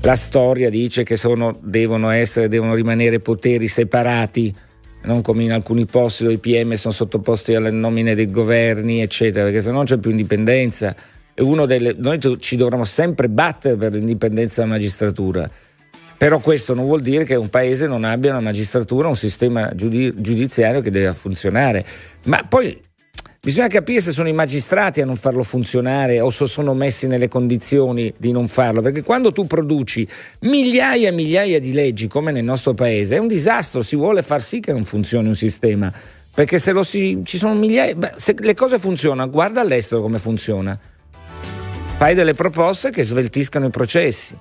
la 0.01 0.15
storia 0.15 0.69
dice 0.69 1.03
che 1.03 1.15
sono, 1.15 1.57
devono 1.61 2.09
essere, 2.09 2.47
devono 2.47 2.73
rimanere 2.73 3.19
poteri 3.19 3.67
separati, 3.67 4.53
non 5.03 5.21
come 5.21 5.43
in 5.43 5.51
alcuni 5.51 5.85
posti 5.85 6.23
dove 6.23 6.35
i 6.35 6.39
PM 6.39 6.73
sono 6.73 6.93
sottoposti 6.93 7.55
alle 7.55 7.71
nomine 7.71 8.13
dei 8.13 8.29
governi, 8.29 9.01
eccetera, 9.01 9.45
perché 9.45 9.61
se 9.61 9.69
no 9.69 9.77
non 9.77 9.85
c'è 9.85 9.97
più 9.97 10.11
indipendenza. 10.11 10.95
Delle- 11.33 11.95
noi 11.97 12.19
ci 12.39 12.55
dovremmo 12.55 12.85
sempre 12.85 13.29
battere 13.29 13.75
per 13.75 13.93
l'indipendenza 13.93 14.61
della 14.61 14.73
magistratura. 14.73 15.49
Però 16.21 16.37
questo 16.37 16.75
non 16.75 16.85
vuol 16.85 17.01
dire 17.01 17.23
che 17.23 17.33
un 17.33 17.49
paese 17.49 17.87
non 17.87 18.03
abbia 18.03 18.29
una 18.29 18.41
magistratura, 18.41 19.07
un 19.07 19.15
sistema 19.15 19.73
giudi- 19.73 20.13
giudiziario 20.17 20.79
che 20.79 20.91
deve 20.91 21.13
funzionare. 21.13 21.83
Ma 22.25 22.45
poi 22.47 22.79
bisogna 23.41 23.69
capire 23.69 24.01
se 24.01 24.11
sono 24.11 24.27
i 24.27 24.31
magistrati 24.31 25.01
a 25.01 25.05
non 25.05 25.15
farlo 25.15 25.41
funzionare 25.41 26.19
o 26.19 26.29
se 26.29 26.45
sono 26.45 26.75
messi 26.75 27.07
nelle 27.07 27.27
condizioni 27.27 28.13
di 28.17 28.31
non 28.31 28.47
farlo, 28.47 28.83
perché 28.83 29.01
quando 29.01 29.31
tu 29.31 29.47
produci 29.47 30.07
migliaia 30.41 31.09
e 31.09 31.11
migliaia 31.11 31.59
di 31.59 31.73
leggi 31.73 32.05
come 32.05 32.31
nel 32.31 32.43
nostro 32.43 32.75
paese 32.75 33.15
è 33.15 33.17
un 33.17 33.27
disastro, 33.27 33.81
si 33.81 33.95
vuole 33.95 34.21
far 34.21 34.43
sì 34.43 34.59
che 34.59 34.71
non 34.71 34.83
funzioni 34.83 35.27
un 35.27 35.33
sistema. 35.33 35.91
Perché 36.33 36.59
se 36.59 36.71
si, 36.83 37.21
ci 37.23 37.37
sono 37.37 37.55
migliaia, 37.55 37.95
beh, 37.95 38.13
se 38.17 38.35
le 38.37 38.53
cose 38.53 38.77
funzionano, 38.77 39.31
guarda 39.31 39.59
all'estero 39.61 40.03
come 40.03 40.19
funziona 40.19 40.79
fai 42.01 42.15
delle 42.15 42.33
proposte 42.33 42.89
che 42.89 43.03
sveltiscano 43.03 43.67
i 43.67 43.69
processi. 43.69 44.35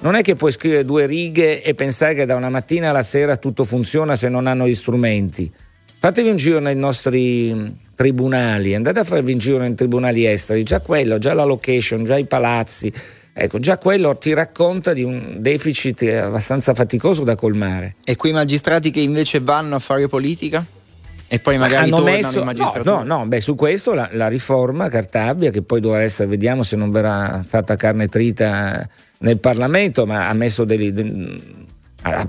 Non 0.00 0.16
è 0.16 0.20
che 0.20 0.34
puoi 0.34 0.52
scrivere 0.52 0.84
due 0.84 1.06
righe 1.06 1.62
e 1.62 1.74
pensare 1.74 2.14
che 2.14 2.26
da 2.26 2.34
una 2.34 2.50
mattina 2.50 2.90
alla 2.90 3.00
sera 3.00 3.38
tutto 3.38 3.64
funziona 3.64 4.16
se 4.16 4.28
non 4.28 4.46
hanno 4.46 4.68
gli 4.68 4.74
strumenti. 4.74 5.50
Fatevi 5.98 6.28
un 6.28 6.36
giro 6.36 6.58
nei 6.58 6.76
nostri 6.76 7.54
mh, 7.54 7.76
tribunali, 7.94 8.74
andate 8.74 8.98
a 8.98 9.04
farvi 9.04 9.32
un 9.32 9.38
giro 9.38 9.56
nei 9.56 9.74
tribunali 9.74 10.26
esteri, 10.26 10.62
già 10.62 10.80
quello, 10.80 11.16
già 11.16 11.32
la 11.32 11.44
location, 11.44 12.04
già 12.04 12.18
i 12.18 12.26
palazzi, 12.26 12.92
ecco, 13.32 13.60
già 13.60 13.78
quello 13.78 14.18
ti 14.18 14.34
racconta 14.34 14.92
di 14.92 15.02
un 15.02 15.36
deficit 15.38 16.02
abbastanza 16.02 16.74
faticoso 16.74 17.24
da 17.24 17.34
colmare. 17.34 17.96
E 18.04 18.16
quei 18.16 18.34
magistrati 18.34 18.90
che 18.90 19.00
invece 19.00 19.40
vanno 19.40 19.76
a 19.76 19.78
fare 19.78 20.06
politica? 20.06 20.62
E 21.28 21.40
poi 21.40 21.58
magari 21.58 21.84
hanno 21.86 21.96
tornano 21.96 22.16
messo 22.16 22.38
in 22.38 22.44
magistratura? 22.44 22.96
no, 22.98 23.02
no, 23.02 23.18
no, 23.18 23.26
beh, 23.26 23.40
su 23.40 23.54
questo 23.56 23.94
la, 23.94 24.08
la 24.12 24.28
riforma 24.28 24.88
Cartabia 24.88 25.50
che 25.50 25.62
poi 25.62 25.80
dovrà 25.80 26.02
essere 26.02 26.28
vediamo 26.28 26.62
se 26.62 26.76
non 26.76 26.90
verrà 26.90 27.42
fatta 27.44 27.74
carne 27.74 28.06
trita 28.06 28.88
nel 29.18 29.40
Parlamento 29.40 30.06
ma 30.06 30.28
ha 30.28 30.32
messo 30.34 30.64
degli, 30.64 30.92
de- 30.92 31.40
ha 32.02 32.26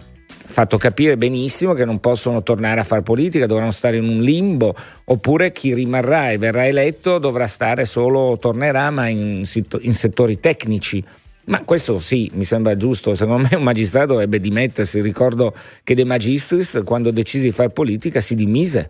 fatto 0.49 0.77
capire 0.77 1.15
benissimo 1.15 1.73
che 1.73 1.85
non 1.85 1.99
possono 1.99 2.41
tornare 2.41 2.79
a 2.79 2.83
fare 2.83 3.03
politica 3.03 3.45
dovranno 3.45 3.71
stare 3.71 3.97
in 3.97 4.07
un 4.07 4.21
limbo 4.21 4.73
oppure 5.03 5.51
chi 5.51 5.75
rimarrà 5.75 6.31
e 6.31 6.39
verrà 6.39 6.65
eletto 6.65 7.19
dovrà 7.19 7.45
stare 7.45 7.85
solo 7.85 8.37
tornerà 8.39 8.89
ma 8.89 9.09
in, 9.09 9.43
in 9.81 9.93
settori 9.93 10.39
tecnici 10.39 11.03
ma 11.47 11.61
questo 11.63 11.99
sì, 11.99 12.29
mi 12.33 12.43
sembra 12.43 12.75
giusto. 12.75 13.15
Secondo 13.15 13.47
me 13.49 13.55
un 13.55 13.63
magistrato 13.63 14.07
dovrebbe 14.07 14.39
dimettersi. 14.39 15.01
Ricordo 15.01 15.53
che 15.83 15.95
De 15.95 16.03
Magistris, 16.03 16.81
quando 16.83 17.11
decise 17.11 17.45
di 17.45 17.51
fare 17.51 17.69
politica, 17.69 18.19
si 18.19 18.35
dimise. 18.35 18.89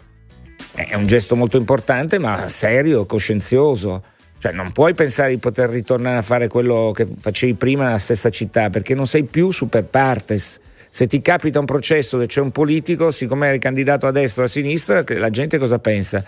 È 0.73 0.95
un 0.95 1.05
gesto 1.05 1.35
molto 1.35 1.57
importante, 1.57 2.17
ma 2.17 2.47
serio, 2.47 3.05
coscienzioso. 3.05 4.03
Cioè, 4.39 4.51
non 4.51 4.71
puoi 4.71 4.93
pensare 4.95 5.31
di 5.31 5.37
poter 5.37 5.69
ritornare 5.69 6.17
a 6.17 6.21
fare 6.21 6.47
quello 6.47 6.91
che 6.95 7.07
facevi 7.19 7.53
prima 7.53 7.85
nella 7.85 7.97
stessa 7.97 8.29
città, 8.29 8.69
perché 8.69 8.95
non 8.95 9.05
sei 9.05 9.23
più 9.23 9.51
super 9.51 9.83
partes. 9.83 10.59
Se 10.89 11.05
ti 11.05 11.21
capita 11.21 11.59
un 11.59 11.65
processo 11.65 12.15
dove 12.15 12.27
c'è 12.27 12.41
un 12.41 12.51
politico, 12.51 13.11
siccome 13.11 13.49
eri 13.49 13.59
candidato 13.59 14.07
a 14.07 14.11
destra 14.11 14.43
o 14.43 14.45
a 14.45 14.49
sinistra, 14.49 15.03
la 15.05 15.29
gente 15.29 15.59
cosa 15.59 15.77
pensa? 15.77 16.23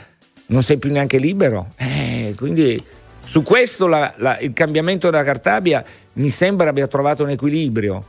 Non 0.48 0.62
sei 0.62 0.78
più 0.78 0.92
neanche 0.92 1.18
libero. 1.18 1.74
Eh, 1.78 2.34
quindi 2.36 2.82
su 3.30 3.44
questo 3.44 3.86
la- 3.86 4.12
la- 4.18 4.40
il 4.40 4.54
cambiamento 4.54 5.12
della 5.12 5.24
Cartabia 5.24 5.86
mi 6.14 6.30
sembra 6.30 6.70
abbia 6.70 6.88
trovato 6.88 7.22
un 7.22 7.30
equilibrio. 7.30 8.04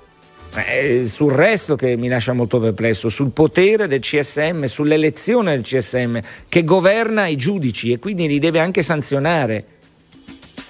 Eh, 0.55 1.03
sul 1.07 1.31
resto 1.31 1.77
che 1.77 1.95
mi 1.97 2.09
lascia 2.09 2.33
molto 2.33 2.59
perplesso, 2.59 3.11
sul 3.11 3.31
potere 3.31 3.87
del 3.87 4.01
CSM, 4.01 4.65
sull'elezione 4.65 5.51
del 5.51 5.63
CSM 5.63 6.19
che 6.49 6.65
governa 6.65 7.27
i 7.27 7.37
giudici 7.37 7.93
e 7.93 7.99
quindi 7.99 8.27
li 8.29 8.39
deve 8.39 8.61
anche 8.61 8.83
sanzionare. 8.83 9.65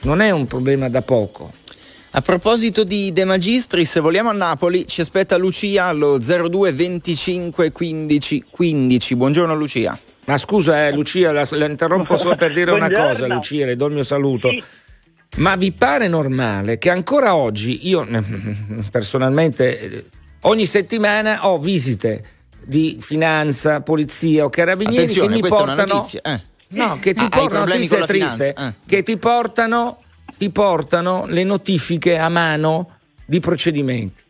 Non 0.03 0.21
è 0.21 0.31
un 0.31 0.49
problema 0.49 0.89
da 0.89 1.03
poco. 1.03 1.53
A 2.11 2.21
proposito 2.21 2.83
di 2.83 3.13
De 3.13 3.25
Magistris, 3.25 4.01
vogliamo 4.01 4.31
a 4.31 4.33
Napoli, 4.33 4.85
ci 4.89 5.01
aspetta 5.01 5.37
Lucia 5.37 5.85
allo 5.85 6.19
02 6.19 6.73
25 6.73 7.71
15 7.71 8.45
15. 8.51 9.15
Buongiorno 9.15 9.55
Lucia. 9.55 9.97
Ma 10.31 10.39
scusa, 10.39 10.87
eh, 10.87 10.93
Lucia, 10.93 11.33
la, 11.33 11.45
la 11.51 11.67
interrompo 11.67 12.17
solo 12.17 12.37
per 12.37 12.53
dire 12.53 12.71
una 12.71 12.89
cosa, 12.91 13.27
Lucia, 13.27 13.67
le 13.67 13.75
do 13.75 13.87
il 13.87 13.95
mio 13.95 14.05
saluto. 14.05 14.49
Sì. 14.49 14.63
Ma 15.39 15.57
vi 15.57 15.73
pare 15.73 16.07
normale 16.09 16.79
che 16.79 16.89
ancora 16.91 17.35
oggi, 17.35 17.89
io 17.89 18.07
personalmente, 18.91 20.07
ogni 20.43 20.67
settimana 20.67 21.49
ho 21.49 21.59
visite 21.59 22.25
di 22.65 22.97
finanza, 23.01 23.81
polizia 23.81 24.45
o 24.45 24.49
carabinieri 24.51 25.03
Attenzione, 25.03 25.29
che 25.29 25.35
mi 25.35 25.41
questa 25.41 25.59
è 25.59 25.63
una 25.63 25.75
portano... 25.75 25.99
notizia. 25.99 26.21
Eh. 26.23 26.41
No, 26.69 26.99
che 27.01 27.15
ti 27.15 27.21
Ah, 27.21 27.23
hai 27.25 27.29
portano 27.31 27.49
problemi 27.49 27.89
notizie 27.89 27.89
con 27.89 27.99
la 27.99 28.07
triste, 28.07 28.45
finanza, 28.55 28.69
eh. 28.69 28.75
che 28.87 29.03
ti 29.03 29.17
portano, 29.17 30.03
ti 30.39 30.51
portano 30.51 31.27
le 31.27 31.43
notifiche 31.43 32.19
a 32.19 32.29
mano 32.29 32.91
di 33.25 33.41
procedimenti. 33.41 34.23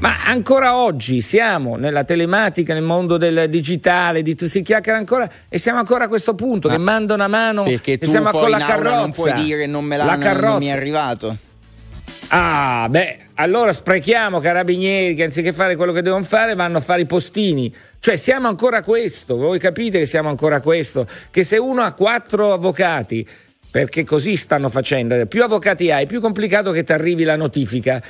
Ma 0.00 0.24
ancora 0.24 0.76
oggi 0.76 1.20
siamo 1.20 1.76
nella 1.76 2.04
telematica, 2.04 2.72
nel 2.72 2.82
mondo 2.82 3.18
del 3.18 3.50
digitale, 3.50 4.22
di, 4.22 4.34
si 4.36 4.62
chiacchiera 4.62 4.96
ancora 4.96 5.30
e 5.48 5.58
siamo 5.58 5.78
ancora 5.78 6.04
a 6.04 6.08
questo 6.08 6.34
punto 6.34 6.68
Ma 6.68 6.74
che 6.74 6.80
mandano 6.80 7.22
a 7.22 7.28
mano 7.28 7.64
Perché 7.64 7.92
e 7.92 7.98
tu 7.98 8.08
siamo 8.08 8.30
poi 8.30 8.40
con 8.40 8.50
la 8.50 8.58
carrozza. 8.58 9.00
non 9.00 9.12
puoi 9.12 9.32
dire 9.34 9.66
non 9.66 9.84
me 9.84 9.98
La 9.98 10.04
l'hanno, 10.04 10.22
non 10.22 10.32
carrozza. 10.32 10.58
mi 10.58 10.66
è 10.66 10.70
arrivato. 10.70 11.36
Ah, 12.28 12.86
beh, 12.88 13.18
allora 13.34 13.72
sprechiamo 13.72 14.38
carabinieri 14.38 15.14
che 15.14 15.24
anziché 15.24 15.52
fare 15.52 15.76
quello 15.76 15.92
che 15.92 16.00
devono 16.00 16.22
fare 16.22 16.54
vanno 16.54 16.78
a 16.78 16.80
fare 16.80 17.02
i 17.02 17.06
postini. 17.06 17.74
Cioè 17.98 18.16
siamo 18.16 18.48
ancora 18.48 18.78
a 18.78 18.82
questo, 18.82 19.36
voi 19.36 19.58
capite 19.58 19.98
che 19.98 20.06
siamo 20.06 20.28
ancora 20.30 20.56
a 20.56 20.60
questo, 20.60 21.06
che 21.30 21.42
se 21.42 21.58
uno 21.58 21.82
ha 21.82 21.90
quattro 21.92 22.52
avvocati, 22.54 23.26
perché 23.70 24.04
così 24.04 24.36
stanno 24.36 24.68
facendo, 24.70 25.26
più 25.26 25.42
avvocati 25.42 25.90
hai, 25.90 26.06
più 26.06 26.20
complicato 26.20 26.70
che 26.70 26.84
ti 26.84 26.92
arrivi 26.92 27.24
la 27.24 27.36
notifica. 27.36 28.00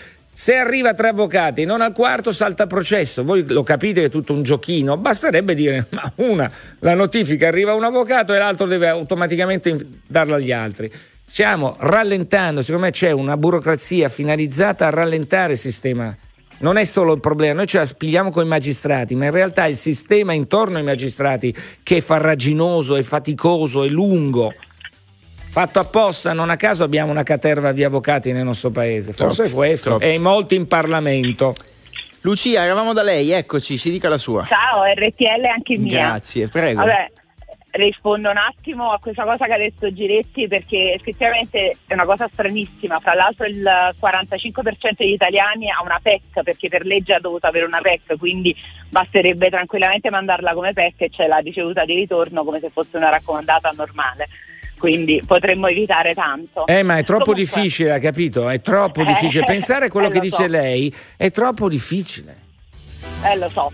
Se 0.41 0.57
arriva 0.57 0.95
tre 0.95 1.09
avvocati, 1.09 1.67
non 1.67 1.83
al 1.83 1.93
quarto 1.93 2.33
salta 2.33 2.67
processo. 2.67 3.23
Voi 3.25 3.45
lo 3.47 3.63
capite 3.63 4.01
che 4.01 4.07
è 4.07 4.09
tutto 4.09 4.33
un 4.33 4.43
giochino? 4.43 4.97
Basterebbe 4.97 5.55
dire, 5.55 5.87
ma 5.93 6.11
una, 6.15 6.51
la 6.79 6.95
notifica 6.95 7.49
arriva 7.49 7.73
a 7.73 7.75
un 7.75 7.85
avvocato 7.85 8.33
e 8.33 8.39
l'altro 8.39 8.67
deve 8.67 8.89
automaticamente 8.89 9.77
darla 10.09 10.37
agli 10.37 10.51
altri. 10.51 10.91
Stiamo 11.27 11.77
rallentando, 11.81 12.63
secondo 12.63 12.87
me 12.87 12.91
c'è 12.91 13.11
una 13.11 13.37
burocrazia 13.37 14.09
finalizzata 14.09 14.87
a 14.87 14.91
rallentare 14.91 15.53
il 15.53 15.59
sistema. 15.59 16.17
Non 16.61 16.79
è 16.79 16.85
solo 16.85 17.13
il 17.13 17.21
problema, 17.21 17.53
noi 17.53 17.67
ce 17.67 17.77
la 17.77 17.85
spigliamo 17.85 18.31
con 18.31 18.43
i 18.43 18.49
magistrati, 18.49 19.15
ma 19.15 19.27
in 19.27 19.33
realtà 19.33 19.67
è 19.67 19.69
il 19.69 19.77
sistema 19.77 20.33
intorno 20.33 20.79
ai 20.79 20.85
magistrati 20.85 21.55
che 21.83 21.99
è 21.99 22.01
farraginoso, 22.01 22.97
è 22.97 23.03
faticoso, 23.03 23.85
è 23.85 23.89
lungo. 23.89 24.55
Fatto 25.51 25.81
apposta, 25.81 26.33
non 26.33 26.49
a 26.49 26.55
caso 26.55 26.85
abbiamo 26.85 27.11
una 27.11 27.25
caterva 27.25 27.73
di 27.73 27.83
avvocati 27.83 28.33
nel 28.33 28.45
nostro 28.45 28.71
paese, 28.71 29.13
forse 29.13 29.47
è 29.47 29.51
questo, 29.51 29.97
troppi. 29.97 30.05
e 30.05 30.19
molti 30.21 30.55
in 30.55 30.69
Parlamento. 30.69 31.55
Lucia, 32.21 32.63
eravamo 32.63 32.93
da 32.93 33.03
lei, 33.03 33.33
eccoci, 33.33 33.77
ci 33.77 33.91
dica 33.91 34.09
la 34.09 34.17
sua. 34.17 34.45
Ciao, 34.47 34.85
RTL 34.85 35.45
anche 35.47 35.77
mia. 35.77 36.07
Grazie, 36.07 36.47
prego. 36.47 36.81
Vabbè, 36.81 37.11
rispondo 37.73 38.31
un 38.31 38.37
attimo 38.37 38.93
a 38.93 39.01
questa 39.01 39.25
cosa 39.25 39.47
che 39.47 39.53
ha 39.53 39.59
detto 39.59 39.93
Giretti 39.93 40.47
perché 40.47 40.95
effettivamente 40.95 41.77
è 41.85 41.95
una 41.95 42.05
cosa 42.05 42.29
stranissima. 42.31 43.01
Fra 43.01 43.15
l'altro 43.15 43.45
il 43.47 43.63
45% 44.01 44.95
degli 44.97 45.13
italiani 45.13 45.69
ha 45.69 45.83
una 45.83 45.99
PEC 46.01 46.43
perché 46.45 46.69
per 46.69 46.85
legge 46.85 47.15
ha 47.15 47.21
dovuto 47.21 47.49
avere 47.49 47.65
una 47.65 47.81
PEC, 47.81 48.17
quindi 48.19 48.55
basterebbe 48.89 49.51
tranquillamente 49.51 50.11
mandarla 50.11 50.55
come 50.55 50.73
PEC 50.73 51.01
e 51.03 51.11
c'è 51.11 51.27
la 51.27 51.39
ricevuta 51.39 51.85
di 51.85 51.95
ritorno 51.95 52.45
come 52.45 52.61
se 52.61 52.71
fosse 52.71 52.97
una 52.97 53.09
raccomandata 53.09 53.73
normale. 53.75 54.29
Quindi 54.81 55.23
potremmo 55.27 55.67
evitare 55.69 56.15
tanto. 56.15 56.67
Eh, 56.67 56.83
ma 56.83 56.97
è 56.97 57.05
troppo 57.05 57.33
Comunque- 57.33 57.45
difficile, 57.61 57.93
ha 57.93 57.99
capito? 57.99 58.49
È 58.49 58.63
troppo 58.63 59.03
Eh, 59.05 59.05
difficile. 59.05 59.45
Pensare 59.45 59.85
a 59.87 59.91
quello 59.91 60.09
eh, 60.09 60.11
che 60.11 60.21
dice 60.21 60.45
so. 60.45 60.51
lei 60.51 60.93
è 61.19 61.31
troppo 61.31 61.69
difficile. 61.69 62.35
Eh, 63.23 63.37
lo 63.37 63.51
so, 63.51 63.71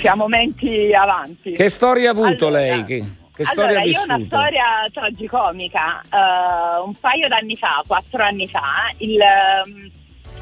siamo 0.00 0.26
menti 0.28 0.90
avanti. 0.94 1.52
Che 1.52 1.68
storia 1.68 2.08
ha 2.08 2.12
avuto 2.12 2.46
Allora, 2.46 2.60
lei? 2.62 2.84
Che, 2.84 3.04
che 3.36 3.44
storia 3.44 3.78
allora, 3.78 3.80
ha 3.80 3.84
io 3.84 3.88
ho 3.88 4.00
vissuto? 4.00 4.14
una 4.14 4.24
storia 4.26 4.64
tragicomica. 4.90 6.00
Eh, 6.00 6.80
un 6.86 6.94
paio 6.98 7.28
d'anni 7.28 7.56
fa, 7.56 7.84
quattro 7.86 8.22
anni 8.22 8.48
fa, 8.48 8.90
il, 8.98 9.20
ehm, 9.20 9.90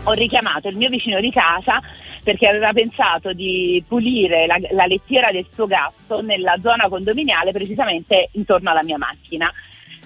ho 0.04 0.12
richiamato 0.12 0.68
il 0.68 0.76
mio 0.76 0.88
vicino 0.88 1.18
di 1.18 1.32
casa 1.32 1.80
perché 2.22 2.46
aveva 2.46 2.72
pensato 2.72 3.32
di 3.32 3.82
pulire 3.88 4.46
la, 4.46 4.56
la 4.70 4.86
lettiera 4.86 5.32
del 5.32 5.46
suo 5.52 5.66
gatto 5.66 6.22
nella 6.22 6.54
zona 6.62 6.88
condominiale, 6.88 7.50
precisamente 7.50 8.28
intorno 8.32 8.70
alla 8.70 8.84
mia 8.84 8.98
macchina. 8.98 9.52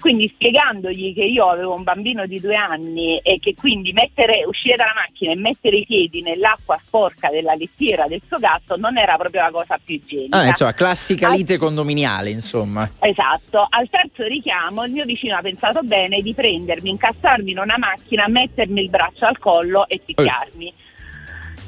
Quindi 0.05 0.27
spiegandogli 0.27 1.15
che 1.15 1.23
io 1.23 1.47
avevo 1.47 1.73
un 1.73 1.81
bambino 1.81 2.27
di 2.27 2.39
due 2.39 2.55
anni 2.55 3.17
e 3.23 3.39
che 3.39 3.55
quindi 3.55 3.91
mettere, 3.91 4.43
uscire 4.45 4.75
dalla 4.75 4.93
macchina 4.93 5.31
e 5.31 5.35
mettere 5.35 5.77
i 5.77 5.83
piedi 5.83 6.21
nell'acqua 6.21 6.77
sporca 6.79 7.31
della 7.31 7.55
lettiera 7.55 8.05
del 8.05 8.21
suo 8.27 8.37
gatto 8.37 8.77
non 8.77 8.99
era 8.99 9.17
proprio 9.17 9.41
la 9.41 9.49
cosa 9.49 9.79
più 9.83 9.95
igienica. 9.95 10.37
Ah, 10.37 10.45
insomma, 10.45 10.73
classica 10.73 11.29
Al- 11.29 11.37
lite 11.37 11.57
condominiale, 11.57 12.29
insomma. 12.29 12.87
Esatto, 12.99 13.65
al 13.67 13.89
terzo 13.89 14.27
richiamo 14.27 14.83
il 14.83 14.91
mio 14.91 15.05
vicino 15.05 15.37
ha 15.37 15.41
pensato 15.41 15.81
bene 15.81 16.21
di 16.21 16.35
prendermi, 16.35 16.91
incastrarmi 16.91 17.49
in 17.49 17.57
una 17.57 17.79
macchina, 17.79 18.27
mettermi 18.27 18.83
il 18.83 18.89
braccio 18.91 19.25
al 19.25 19.39
collo 19.39 19.87
e 19.87 19.99
picchiarmi. 20.05 20.71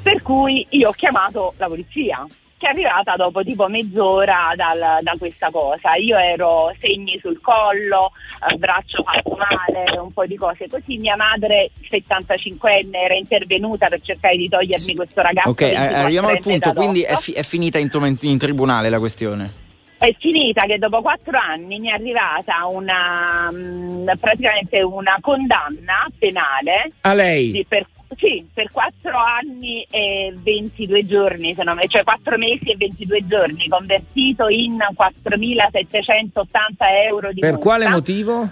Per 0.00 0.22
cui 0.22 0.64
io 0.70 0.90
ho 0.90 0.92
chiamato 0.92 1.54
la 1.56 1.66
polizia, 1.66 2.24
che 2.58 2.66
è 2.66 2.70
arrivata 2.70 3.14
dopo 3.14 3.42
tipo 3.44 3.68
mezz'ora 3.68 4.52
dal- 4.56 4.98
da 5.02 5.14
questa 5.16 5.48
cosa. 5.50 5.94
Io 5.94 6.18
ero 6.18 6.74
segni 6.80 7.16
sul 7.20 7.40
collo, 7.40 8.10
eh, 8.50 8.56
braccio 8.56 9.02
fatto 9.04 9.36
male, 9.36 9.96
un 9.98 10.12
po' 10.12 10.26
di 10.26 10.36
cose 10.36 10.66
così. 10.68 10.98
Mia 10.98 11.14
madre, 11.16 11.70
75enne, 11.88 12.96
era 12.96 13.14
intervenuta 13.14 13.86
per 13.88 14.00
cercare 14.02 14.36
di 14.36 14.48
togliermi 14.48 14.94
questo 14.96 15.22
ragazzo. 15.22 15.50
Ok, 15.50 15.62
a- 15.62 16.00
arriviamo 16.02 16.28
al 16.28 16.34
24enne 16.40 16.42
punto, 16.42 16.72
quindi 16.72 17.02
è, 17.02 17.14
fi- 17.16 17.32
è 17.32 17.42
finita 17.44 17.78
in, 17.78 17.88
in- 17.92 18.16
in 18.22 18.38
tribunale 18.38 18.88
la 18.90 18.98
questione. 18.98 19.66
È 19.98 20.14
finita 20.18 20.64
che 20.66 20.78
dopo 20.78 21.00
quattro 21.00 21.38
anni 21.38 21.80
mi 21.80 21.88
è 21.88 21.92
arrivata 21.92 22.66
una 22.66 23.50
mm, 23.52 24.08
praticamente 24.20 24.80
una 24.82 25.16
condanna 25.20 26.06
penale 26.18 26.90
A 27.00 27.14
lei? 27.14 27.50
di- 27.50 27.64
per, 27.68 27.84
sì, 28.16 28.46
per 28.52 28.70
quattro 28.70 29.16
anni 29.18 29.86
e 29.90 30.34
22 30.36 31.06
giorni, 31.06 31.54
se 31.54 31.62
non 31.62 31.76
me- 31.76 31.88
cioè 31.88 32.02
quattro 32.04 32.36
mesi 32.38 32.70
e 32.70 32.76
22 32.76 33.26
giorni, 33.26 33.68
convertito 33.68 34.48
in 34.48 34.76
4.780 34.94 36.86
euro 37.08 37.32
di 37.32 37.40
Per 37.40 37.50
multa. 37.52 37.64
quale 37.64 37.88
motivo? 37.88 38.42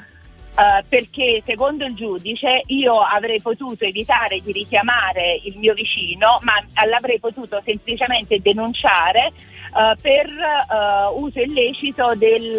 Eh, 0.58 0.84
perché 0.88 1.42
secondo 1.44 1.84
il 1.84 1.94
giudice 1.94 2.62
io 2.66 2.98
avrei 3.00 3.40
potuto 3.42 3.84
evitare 3.84 4.40
di 4.42 4.52
richiamare 4.52 5.38
il 5.44 5.58
mio 5.58 5.74
vicino, 5.74 6.38
ma 6.42 6.54
l'avrei 6.86 7.18
potuto 7.20 7.60
semplicemente 7.64 8.40
denunciare 8.40 9.32
eh, 9.76 9.94
per 10.00 10.26
eh, 10.26 11.14
uso 11.16 11.40
illecito 11.40 12.14
del- 12.16 12.56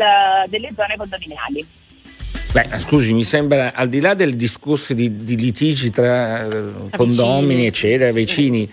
delle 0.48 0.70
zone 0.76 0.96
condominiali. 0.96 1.66
Beh, 2.58 2.80
scusi, 2.80 3.14
mi 3.14 3.24
sembra 3.24 3.72
al 3.76 3.88
di 3.88 4.00
là 4.00 4.16
del 4.16 4.36
discorso 4.36 4.96
di, 4.96 5.24
di 5.24 5.38
litigi 5.38 5.92
tra 5.92 6.44
eh, 6.48 6.50
condomini, 6.96 7.68
eccetera, 7.68 8.12
vicini. 8.12 8.68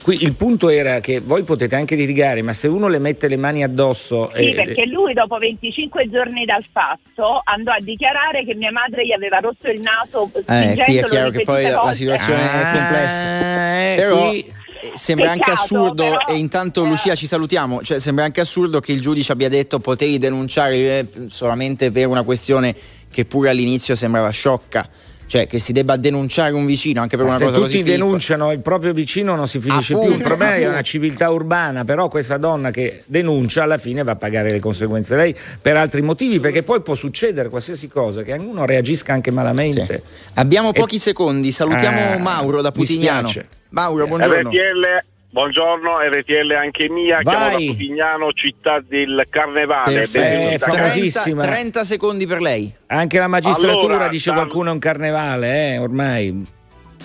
Qui 0.00 0.22
il 0.22 0.36
punto 0.36 0.68
era 0.68 1.00
che 1.00 1.18
voi 1.18 1.42
potete 1.42 1.74
anche 1.74 1.96
litigare, 1.96 2.42
ma 2.42 2.52
se 2.52 2.68
uno 2.68 2.86
le 2.86 3.00
mette 3.00 3.26
le 3.26 3.36
mani 3.36 3.64
addosso 3.64 4.30
Sì, 4.32 4.50
e- 4.50 4.54
perché 4.54 4.86
lui 4.86 5.14
dopo 5.14 5.36
25 5.36 6.06
giorni 6.08 6.44
dal 6.44 6.64
fatto 6.70 7.40
andò 7.42 7.72
a 7.72 7.80
dichiarare 7.80 8.44
che 8.44 8.54
mia 8.54 8.70
madre 8.70 9.04
gli 9.04 9.12
aveva 9.12 9.38
rotto 9.40 9.68
il 9.68 9.80
naso 9.80 10.30
Eh, 10.46 10.74
qui 10.84 10.96
è 10.98 11.02
chiaro 11.04 11.30
che 11.30 11.42
poi 11.42 11.56
ripetute 11.56 11.70
la 11.70 11.76
volte. 11.80 11.94
situazione 11.96 12.40
è 12.40 12.62
Ah, 12.62 12.72
complessa. 12.72 13.24
eh, 13.24 13.94
Però 13.96 14.28
qui- 14.28 14.44
eh, 14.80 14.92
sembra 14.94 15.30
anche 15.32 15.42
Peccato, 15.50 15.62
assurdo, 15.64 16.04
però, 16.04 16.18
e 16.28 16.36
intanto 16.36 16.84
eh. 16.84 16.88
Lucia 16.88 17.14
ci 17.16 17.26
salutiamo, 17.26 17.82
cioè 17.82 17.98
sembra 17.98 18.24
anche 18.24 18.40
assurdo 18.40 18.78
che 18.78 18.92
il 18.92 19.00
giudice 19.00 19.32
abbia 19.32 19.48
detto 19.48 19.80
potevi 19.80 20.18
denunciare 20.18 20.76
eh, 20.76 21.06
solamente 21.28 21.90
per 21.90 22.06
una 22.06 22.22
questione 22.22 22.74
che 23.10 23.24
pure 23.24 23.50
all'inizio 23.50 23.94
sembrava 23.94 24.30
sciocca. 24.30 24.88
Cioè 25.28 25.46
che 25.46 25.58
si 25.58 25.72
debba 25.74 25.96
denunciare 25.96 26.54
un 26.54 26.64
vicino 26.64 27.02
anche 27.02 27.16
per 27.18 27.26
Ma 27.26 27.32
una 27.32 27.38
se 27.38 27.44
cosa 27.44 27.56
tutti 27.58 27.66
così 27.72 27.82
piccola. 27.82 27.96
denunciano 28.02 28.50
il 28.50 28.60
proprio 28.60 28.94
vicino 28.94 29.36
non 29.36 29.46
si 29.46 29.60
finisce 29.60 29.92
più. 29.92 29.98
Il 30.04 30.08
Appunto, 30.08 30.24
problema 30.26 30.52
è 30.52 30.54
appunto. 30.54 30.72
una 30.72 30.80
civiltà 30.80 31.28
urbana, 31.30 31.84
però 31.84 32.08
questa 32.08 32.38
donna 32.38 32.70
che 32.70 33.02
denuncia 33.04 33.64
alla 33.64 33.76
fine 33.76 34.02
va 34.02 34.12
a 34.12 34.16
pagare 34.16 34.48
le 34.48 34.58
conseguenze 34.58 35.16
lei 35.16 35.36
per 35.60 35.76
altri 35.76 36.00
motivi, 36.00 36.40
perché 36.40 36.62
poi 36.62 36.80
può 36.80 36.94
succedere 36.94 37.50
qualsiasi 37.50 37.88
cosa, 37.88 38.22
che 38.22 38.32
uno 38.32 38.64
reagisca 38.64 39.12
anche 39.12 39.30
malamente. 39.30 39.86
Sì. 39.86 40.00
Abbiamo 40.36 40.70
E- 40.70 40.72
pochi 40.72 40.98
secondi, 40.98 41.52
salutiamo 41.52 42.12
Ah, 42.12 42.16
Mauro 42.16 42.62
da 42.62 42.72
Putignano. 42.72 43.30
Mauro, 43.68 44.06
buongiorno. 44.06 44.48
RTL, 44.48 45.04
buongiorno, 45.30 45.98
RTL 46.00 46.50
anche 46.52 46.88
mia, 46.88 47.20
chiamo 47.20 47.38
da 47.46 47.50
Vai. 47.52 47.66
Putignano, 47.66 48.32
città 48.32 48.80
del 48.80 49.24
Carnevale. 49.28 49.94
Perfetto. 49.94 50.24
benvenuta. 50.28 50.54
Eh, 50.54 50.58
famosissima. 50.58 51.42
30, 51.42 51.56
30 51.56 51.84
secondi 51.84 52.26
per 52.26 52.40
lei. 52.40 52.74
Anche 52.86 53.18
la 53.18 53.28
magistratura 53.28 53.94
Allora, 53.94 54.08
dice 54.08 54.30
dal- 54.30 54.38
qualcuno 54.38 54.70
è 54.70 54.72
un 54.72 54.78
carnevale, 54.78 55.72
eh, 55.74 55.78
ormai. 55.78 56.56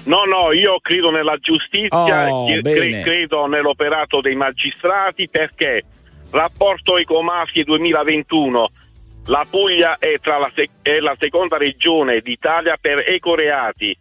No, 0.06 0.24
no, 0.24 0.52
io 0.52 0.80
credo 0.82 1.12
nella 1.12 1.38
giustizia, 1.38 2.34
Oh, 2.34 2.46
cre- 2.48 3.02
credo 3.04 3.46
nell'operato 3.46 4.20
dei 4.22 4.36
magistrati 4.36 5.30
perché 5.30 5.84
rapporto 6.32 6.98
ecomafie 6.98 7.64
2021, 7.64 8.68
la 9.28 9.46
Puglia 9.50 9.98
è, 10.00 10.16
tra 10.20 10.40
la, 10.40 10.52
sec- 10.54 10.72
è 10.82 10.98
la 11.00 11.16
seconda 11.18 11.56
regione 11.58 12.20
d'Italia 12.20 12.76
per 12.82 13.04
ecoreati, 13.08 13.96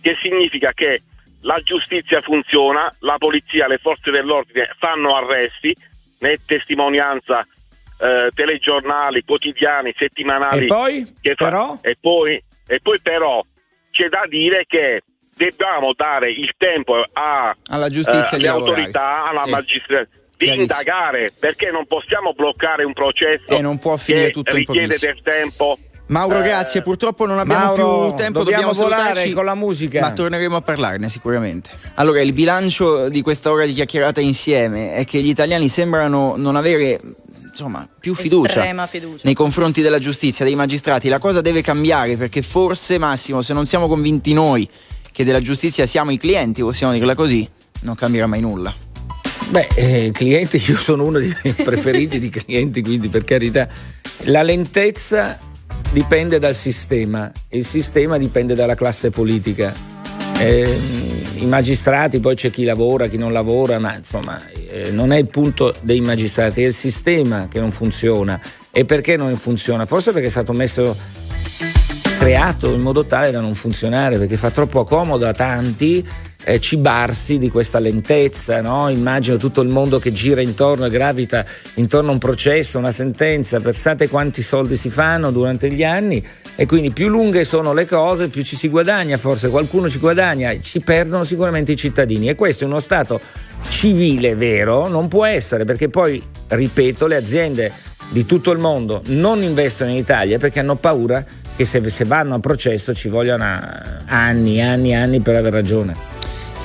che 0.00 0.16
significa 0.22 0.70
che 0.72 1.02
la 1.44 1.60
giustizia 1.62 2.20
funziona, 2.22 2.92
la 3.00 3.16
polizia, 3.18 3.66
le 3.66 3.78
forze 3.78 4.10
dell'ordine 4.10 4.70
fanno 4.78 5.10
arresti, 5.10 5.74
ne 6.20 6.32
è 6.32 6.38
testimonianza 6.44 7.46
eh, 7.98 8.30
telegiornali, 8.34 9.24
quotidiani, 9.24 9.94
settimanali. 9.96 10.64
E 10.64 10.66
poi? 10.66 11.04
fa- 11.22 11.34
Però? 11.44 11.78
e 11.82 11.96
poi, 12.00 12.42
e 12.66 12.80
poi 12.80 13.00
però 13.00 13.42
c'è 13.90 14.08
da 14.08 14.24
dire 14.28 14.64
che 14.66 15.02
dobbiamo 15.36 15.92
dare 15.94 16.30
il 16.32 16.52
tempo 16.56 17.04
a, 17.12 17.54
Alla 17.68 17.88
giustizia 17.88 18.36
eh, 18.36 18.40
alle 18.40 18.48
autorità, 18.48 19.24
alla 19.26 19.42
Sì. 19.42 19.50
magistratura 19.50 20.08
di 20.36 20.52
indagare 20.52 21.32
perché 21.38 21.70
non 21.70 21.86
possiamo 21.86 22.32
bloccare 22.32 22.84
un 22.84 22.92
processo 22.92 23.56
E 23.56 23.60
non 23.62 23.78
può 23.78 23.96
finire 23.96 24.26
che 24.26 24.32
tutto 24.32 24.56
richiede 24.56 24.98
del 24.98 25.20
tempo. 25.22 25.78
Mauro, 26.06 26.40
Eh, 26.40 26.42
grazie. 26.42 26.82
Purtroppo 26.82 27.24
non 27.26 27.38
abbiamo 27.38 27.64
Mauro, 27.64 28.08
più 28.08 28.16
tempo, 28.16 28.40
dobbiamo 28.40 28.72
dobbiamo, 28.72 28.94
salutarci, 28.94 29.32
con 29.32 29.44
la 29.44 29.54
musica. 29.54 30.00
Ma 30.00 30.12
torneremo 30.12 30.56
a 30.56 30.60
parlarne 30.60 31.08
sicuramente. 31.08 31.70
Allora, 31.94 32.20
il 32.20 32.32
bilancio 32.32 33.08
di 33.08 33.22
questa 33.22 33.50
ora 33.50 33.64
di 33.64 33.72
chiacchierata 33.72 34.20
insieme 34.20 34.94
è 34.94 35.04
che 35.04 35.22
gli 35.22 35.28
italiani 35.28 35.68
sembrano 35.68 36.34
non 36.36 36.56
avere 36.56 37.00
insomma, 37.48 37.88
più 38.00 38.14
fiducia, 38.14 38.62
fiducia. 38.86 39.22
nei 39.24 39.34
confronti 39.34 39.80
della 39.80 39.98
giustizia, 39.98 40.44
dei 40.44 40.56
magistrati. 40.56 41.08
La 41.08 41.18
cosa 41.18 41.40
deve 41.40 41.62
cambiare 41.62 42.16
perché 42.16 42.42
forse, 42.42 42.98
Massimo, 42.98 43.40
se 43.40 43.54
non 43.54 43.64
siamo 43.64 43.88
convinti 43.88 44.32
noi 44.34 44.68
che 45.10 45.24
della 45.24 45.40
giustizia 45.40 45.86
siamo 45.86 46.10
i 46.10 46.18
clienti, 46.18 46.60
possiamo 46.60 46.92
dirla 46.92 47.14
così, 47.14 47.48
non 47.82 47.94
cambierà 47.94 48.26
mai 48.26 48.40
nulla. 48.40 48.74
Beh, 49.48 49.68
eh, 49.74 50.10
clienti, 50.12 50.60
io 50.68 50.76
sono 50.76 51.04
uno 51.04 51.18
dei 51.18 51.32
preferiti 51.64 52.18
di 52.18 52.28
clienti, 52.28 52.82
quindi 52.82 53.08
per 53.08 53.24
carità. 53.24 53.68
La 54.24 54.42
lentezza 54.42 55.38
dipende 55.92 56.38
dal 56.38 56.54
sistema, 56.54 57.30
il 57.50 57.64
sistema 57.64 58.18
dipende 58.18 58.54
dalla 58.54 58.74
classe 58.74 59.10
politica. 59.10 59.74
Eh, 60.38 60.78
I 61.36 61.46
magistrati, 61.46 62.18
poi 62.18 62.34
c'è 62.34 62.50
chi 62.50 62.64
lavora, 62.64 63.06
chi 63.06 63.16
non 63.16 63.32
lavora, 63.32 63.78
ma 63.78 63.96
insomma 63.96 64.40
eh, 64.68 64.90
non 64.90 65.12
è 65.12 65.18
il 65.18 65.28
punto 65.28 65.74
dei 65.80 66.00
magistrati, 66.00 66.62
è 66.62 66.66
il 66.66 66.74
sistema 66.74 67.48
che 67.48 67.60
non 67.60 67.70
funziona. 67.70 68.40
E 68.70 68.84
perché 68.84 69.16
non 69.16 69.36
funziona? 69.36 69.86
Forse 69.86 70.12
perché 70.12 70.26
è 70.26 70.30
stato 70.30 70.52
messo 70.52 70.96
creato 72.18 72.72
in 72.72 72.80
modo 72.80 73.04
tale 73.04 73.30
da 73.30 73.40
non 73.40 73.54
funzionare 73.54 74.18
perché 74.18 74.36
fa 74.36 74.50
troppo 74.50 74.84
comodo 74.84 75.26
a 75.26 75.32
tanti 75.32 76.06
eh, 76.44 76.60
cibarsi 76.60 77.38
di 77.38 77.48
questa 77.48 77.78
lentezza, 77.78 78.60
no? 78.60 78.88
immagino 78.90 79.36
tutto 79.36 79.62
il 79.62 79.68
mondo 79.68 79.98
che 79.98 80.12
gira 80.12 80.40
intorno 80.40 80.84
e 80.84 80.90
gravita 80.90 81.44
intorno 81.74 82.10
a 82.10 82.12
un 82.12 82.18
processo, 82.18 82.78
una 82.78 82.92
sentenza, 82.92 83.60
pensate 83.60 84.08
quanti 84.08 84.42
soldi 84.42 84.76
si 84.76 84.90
fanno 84.90 85.30
durante 85.30 85.70
gli 85.70 85.82
anni 85.82 86.24
e 86.56 86.66
quindi 86.66 86.90
più 86.90 87.08
lunghe 87.08 87.44
sono 87.44 87.72
le 87.72 87.86
cose 87.86 88.28
più 88.28 88.44
ci 88.44 88.56
si 88.56 88.68
guadagna, 88.68 89.16
forse 89.16 89.48
qualcuno 89.48 89.88
ci 89.88 89.98
guadagna, 89.98 90.54
ci 90.60 90.80
perdono 90.80 91.24
sicuramente 91.24 91.72
i 91.72 91.76
cittadini 91.76 92.28
e 92.28 92.34
questo 92.34 92.64
in 92.64 92.70
uno 92.70 92.80
Stato 92.80 93.20
civile 93.68 94.34
vero 94.34 94.86
non 94.88 95.08
può 95.08 95.24
essere 95.24 95.64
perché 95.64 95.88
poi, 95.88 96.22
ripeto, 96.48 97.06
le 97.06 97.16
aziende 97.16 97.72
di 98.10 98.26
tutto 98.26 98.50
il 98.50 98.58
mondo 98.58 99.02
non 99.06 99.42
investono 99.42 99.90
in 99.90 99.96
Italia 99.96 100.36
perché 100.36 100.60
hanno 100.60 100.76
paura 100.76 101.24
che 101.56 101.64
se, 101.64 101.88
se 101.88 102.04
vanno 102.04 102.34
a 102.34 102.40
processo 102.40 102.92
ci 102.92 103.08
vogliono 103.08 103.44
anni, 104.06 104.60
anni, 104.60 104.94
anni 104.94 105.20
per 105.20 105.36
aver 105.36 105.52
ragione. 105.52 106.13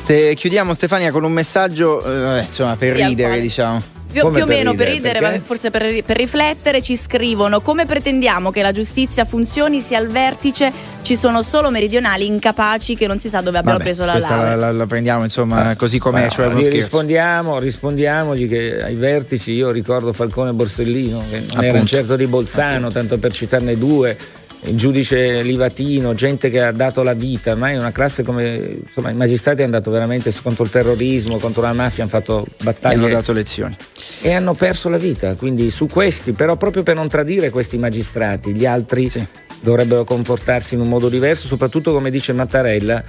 Ste, 0.03 0.33
chiudiamo 0.33 0.73
Stefania 0.73 1.11
con 1.11 1.23
un 1.23 1.31
messaggio 1.31 2.03
eh, 2.03 2.41
insomma, 2.41 2.75
per 2.75 2.91
Sì, 2.91 2.97
ridere, 3.05 3.27
quale- 3.29 3.41
diciamo. 3.41 3.81
Più, 4.11 4.27
più 4.31 4.41
o 4.41 4.45
meno 4.47 4.73
per 4.73 4.87
ridere, 4.87 5.21
ma 5.21 5.39
forse 5.39 5.69
per, 5.69 6.03
per 6.03 6.17
riflettere, 6.17 6.81
ci 6.81 6.95
scrivono 6.95 7.61
come 7.61 7.85
pretendiamo 7.85 8.49
che 8.49 8.63
la 8.63 8.71
giustizia 8.71 9.23
funzioni 9.23 9.81
se 9.81 9.95
al 9.95 10.07
vertice 10.07 10.71
ci 11.03 11.15
sono 11.15 11.43
solo 11.43 11.69
meridionali 11.69 12.25
incapaci 12.25 12.95
che 12.95 13.05
non 13.05 13.19
si 13.19 13.29
sa 13.29 13.41
dove 13.41 13.59
abbiano 13.59 13.77
Vabbè, 13.77 13.89
preso 13.89 14.05
la 14.05 14.17
laurea. 14.17 14.45
la, 14.45 14.55
la- 14.55 14.71
la 14.71 14.85
prendiamo 14.87 15.21
insomma 15.23 15.75
così 15.75 15.99
com'è, 15.99 16.23
Ma 16.23 16.29
cioè 16.29 16.47
uno 16.47 16.55
scherzo. 16.59 16.75
rispondiamo, 16.75 17.59
rispondiamogli 17.59 18.49
che 18.49 18.81
ai 18.81 18.95
vertici 18.95 19.51
io 19.51 19.69
ricordo 19.69 20.11
Falcone 20.11 20.49
e 20.49 20.53
Borsellino, 20.53 21.23
che 21.29 21.35
non 21.37 21.45
Appunto. 21.49 21.65
erano 21.65 21.85
certo 21.85 22.15
di 22.15 22.25
Bolzano, 22.25 22.89
tanto 22.89 23.19
per 23.19 23.31
citarne 23.31 23.77
due, 23.77 24.17
il 24.63 24.75
giudice 24.75 25.41
Livatino, 25.41 26.13
gente 26.13 26.49
che 26.49 26.61
ha 26.61 26.71
dato 26.71 27.01
la 27.01 27.13
vita, 27.13 27.55
ma 27.55 27.71
è 27.71 27.77
una 27.77 27.91
classe 27.91 28.23
come 28.23 28.79
insomma 28.85 29.09
i 29.09 29.13
magistrati 29.13 29.61
hanno 29.61 29.71
dato 29.71 29.89
veramente 29.89 30.33
contro 30.43 30.63
il 30.65 30.69
terrorismo, 30.69 31.37
contro 31.37 31.61
la 31.61 31.73
mafia, 31.73 32.03
hanno 32.03 32.11
fatto 32.11 32.45
E 32.45 32.63
battaglie 32.63 32.95
hanno 32.95 33.07
dato 33.07 33.31
lezioni. 33.31 33.75
e 34.21 34.33
hanno 34.33 34.53
perso 34.53 34.89
la 34.89 34.97
vita. 34.97 35.35
Quindi 35.35 35.69
su 35.69 35.87
questi, 35.87 36.33
però 36.33 36.57
proprio 36.57 36.83
per 36.83 36.95
non 36.95 37.07
tradire 37.07 37.49
questi 37.49 37.77
magistrati, 37.77 38.53
gli 38.53 38.65
altri 38.65 39.09
Sì. 39.09 39.25
dovrebbero 39.61 40.03
comportarsi 40.03 40.73
in 40.75 40.81
un 40.81 40.87
modo 40.89 41.07
diverso, 41.09 41.47
soprattutto 41.47 41.93
come 41.93 42.11
dice 42.11 42.33
Mattarella, 42.33 43.03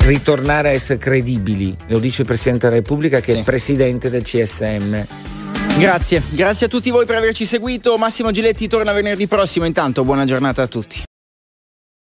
ritornare 0.00 0.68
a 0.68 0.72
essere 0.72 0.98
credibili. 0.98 1.74
Lo 1.88 1.98
dice 1.98 2.22
il 2.22 2.26
Presidente 2.26 2.66
della 2.68 2.78
Repubblica 2.80 3.20
che 3.20 3.32
Sì. 3.32 3.38
è 3.38 3.42
presidente 3.42 4.10
del 4.10 4.22
CSM. 4.22 5.04
Grazie, 5.76 6.22
grazie 6.30 6.66
a 6.66 6.68
tutti 6.68 6.90
voi 6.90 7.04
per 7.04 7.16
averci 7.16 7.44
seguito. 7.44 7.98
Massimo 7.98 8.30
Giletti 8.30 8.68
torna 8.68 8.92
venerdì 8.92 9.26
prossimo. 9.26 9.66
Intanto, 9.66 10.04
buona 10.04 10.24
giornata 10.24 10.62
a 10.62 10.66
tutti. 10.68 11.02